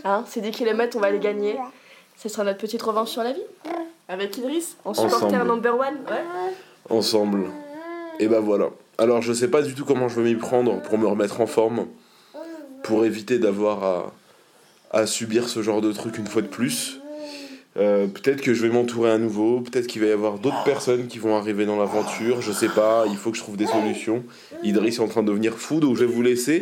Hein, 0.04 0.24
ces 0.28 0.42
10 0.42 0.52
km, 0.52 0.98
on 0.98 1.02
va 1.02 1.12
les 1.12 1.20
gagner. 1.20 1.58
Ce 2.16 2.30
sera 2.30 2.44
notre 2.44 2.58
petite 2.58 2.82
revanche 2.82 3.10
sur 3.10 3.22
la 3.24 3.34
vie. 3.34 3.44
Avec 4.08 4.38
Idriss, 4.38 4.78
en 4.86 4.94
supporter 4.94 5.44
number 5.46 5.78
one. 5.78 5.98
Ouais. 6.10 6.24
ensemble. 6.90 7.48
Et 8.20 8.28
ben 8.28 8.40
voilà. 8.40 8.70
Alors 8.98 9.22
je 9.22 9.34
sais 9.34 9.50
pas 9.50 9.62
du 9.62 9.76
tout 9.76 9.86
comment 9.86 10.08
je 10.08 10.20
vais 10.20 10.34
m'y 10.34 10.36
prendre 10.36 10.82
pour 10.82 10.98
me 10.98 11.06
remettre 11.06 11.42
en 11.42 11.46
forme, 11.46 11.86
pour 12.84 13.06
éviter 13.06 13.38
d'avoir 13.38 13.84
à, 13.84 14.14
à 14.92 15.06
subir 15.06 15.50
ce 15.50 15.62
genre 15.62 15.82
de 15.82 15.92
truc 15.92 16.18
une 16.18 16.26
fois 16.26 16.42
de 16.42 16.48
plus. 16.48 17.00
Euh, 17.78 18.08
peut-être 18.08 18.42
que 18.42 18.54
je 18.54 18.62
vais 18.64 18.70
m'entourer 18.70 19.12
à 19.12 19.18
nouveau, 19.18 19.62
peut-être 19.62 19.88
qu'il 19.88 20.02
va 20.02 20.08
y 20.08 20.12
avoir 20.12 20.40
d'autres 20.40 20.64
personnes 20.64 21.08
qui 21.08 21.20
vont 21.20 21.36
arriver 21.36 21.66
dans 21.66 21.78
l'aventure, 21.78 22.42
je 22.42 22.52
sais 22.52 22.70
pas, 22.70 23.06
il 23.08 23.18
faut 23.18 23.32
que 23.32 23.38
je 23.38 23.44
trouve 23.44 23.58
des 23.58 23.68
solutions. 23.68 24.24
Idriss 24.64 24.98
est 24.98 25.02
en 25.02 25.08
train 25.08 25.22
de 25.22 25.28
devenir 25.28 25.58
fou, 25.58 25.80
donc 25.80 25.96
je 25.96 26.06
vais 26.06 26.12
vous 26.12 26.22
laisser. 26.24 26.62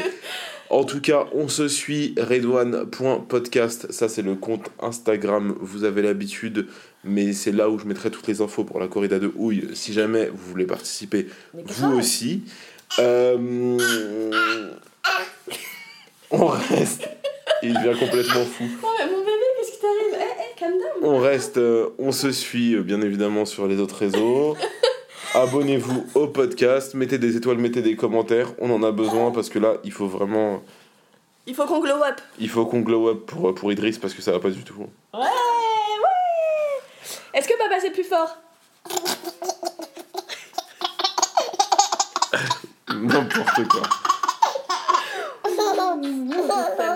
En 0.69 0.84
tout 0.84 0.99
cas, 0.99 1.28
on 1.34 1.47
se 1.47 1.67
suit 1.67 2.15
redouane.podcast, 2.17 3.91
ça 3.91 4.10
c'est 4.10 4.23
le 4.23 4.36
compte 4.36 4.71
Instagram, 4.82 5.56
vous 5.62 5.84
avez 5.84 6.01
l'habitude, 6.01 6.67
mais 7.04 7.34
c'est 7.34 7.51
là 7.51 7.69
où 7.69 7.78
je 7.78 7.86
mettrai 7.86 8.10
toutes 8.10 8.28
les 8.28 8.41
infos 8.41 8.63
pour 8.63 8.80
la 8.80 8.88
corrida 8.88 9.19
de 9.19 9.32
houille, 9.36 9.69
si 9.73 9.93
jamais 9.93 10.28
vous 10.28 10.49
voulez 10.49 10.65
participer, 10.65 11.28
vous 11.54 11.97
aussi. 11.97 12.43
Euh, 12.99 13.78
On 16.32 16.47
reste, 16.47 17.08
il 17.62 17.73
devient 17.73 17.97
complètement 17.97 18.45
fou. 18.45 18.65
Oh, 18.84 18.88
mais 18.97 19.06
mon 19.06 19.19
bébé, 19.19 19.32
qu'est-ce 19.60 19.71
qui 19.71 19.80
t'arrive 19.80 20.15
Eh, 20.19 20.41
eh, 20.41 20.60
calm 20.60 20.73
down. 20.73 20.94
On 21.07 21.19
reste, 21.19 21.57
euh, 21.57 21.89
on 21.99 22.11
se 22.11 22.31
suit 22.31 22.73
euh, 22.73 22.81
bien 22.81 22.99
évidemment 22.99 23.45
sur 23.45 23.67
les 23.67 23.79
autres 23.79 23.97
réseaux. 23.97 24.57
Abonnez-vous 25.35 26.03
au 26.15 26.25
podcast, 26.25 26.95
mettez 26.95 27.19
des 27.19 27.37
étoiles, 27.37 27.59
mettez 27.59 27.83
des 27.83 27.95
commentaires. 27.95 28.53
On 28.57 28.71
en 28.71 28.81
a 28.81 28.91
besoin 28.91 29.29
parce 29.29 29.49
que 29.49 29.59
là, 29.59 29.75
il 29.83 29.91
faut 29.91 30.07
vraiment, 30.07 30.63
Il 31.45 31.53
faut 31.53 31.65
qu'on 31.65 31.79
glow 31.79 32.01
up. 32.03 32.19
il 32.39 32.49
faut 32.49 32.65
qu'on 32.65 32.79
glow 32.79 33.09
up 33.09 33.27
pour, 33.27 33.53
pour 33.53 33.71
Idriss 33.71 33.99
parce 33.99 34.15
que 34.15 34.23
ça 34.23 34.31
va 34.31 34.39
pas 34.39 34.49
du 34.49 34.63
tout. 34.63 34.79
Ouais, 35.13 35.19
ouais. 35.19 35.27
Est-ce 37.35 37.47
que 37.47 37.55
papa 37.55 37.75
c'est 37.79 37.91
plus 37.91 38.03
fort? 38.03 38.35
N'importe 42.95 43.67
quoi. 43.67 43.81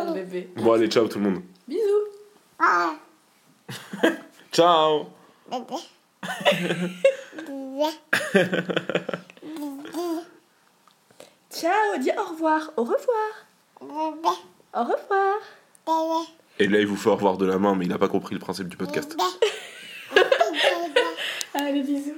Mon 0.05 0.13
bébé. 0.13 0.49
Bon 0.55 0.71
allez, 0.73 0.87
ciao 0.87 1.07
tout 1.07 1.19
le 1.19 1.25
monde. 1.25 1.41
Bisous. 1.67 1.81
Ciao. 4.59 5.07
Ciao, 11.49 11.97
dis 12.01 12.11
au 12.17 12.25
revoir. 12.25 12.73
Au 12.75 12.83
revoir. 12.83 13.47
Au 13.79 14.83
revoir. 14.83 16.25
Et 16.59 16.67
là, 16.67 16.81
il 16.81 16.87
vous 16.87 16.97
fait 16.97 17.07
au 17.09 17.15
revoir 17.15 17.37
de 17.37 17.45
la 17.45 17.57
main, 17.57 17.73
mais 17.75 17.85
il 17.85 17.87
n'a 17.89 17.97
pas 17.97 18.09
compris 18.09 18.35
le 18.35 18.41
principe 18.41 18.67
du 18.67 18.75
podcast. 18.75 19.15
Allez, 21.53 21.83
bisous. 21.83 22.17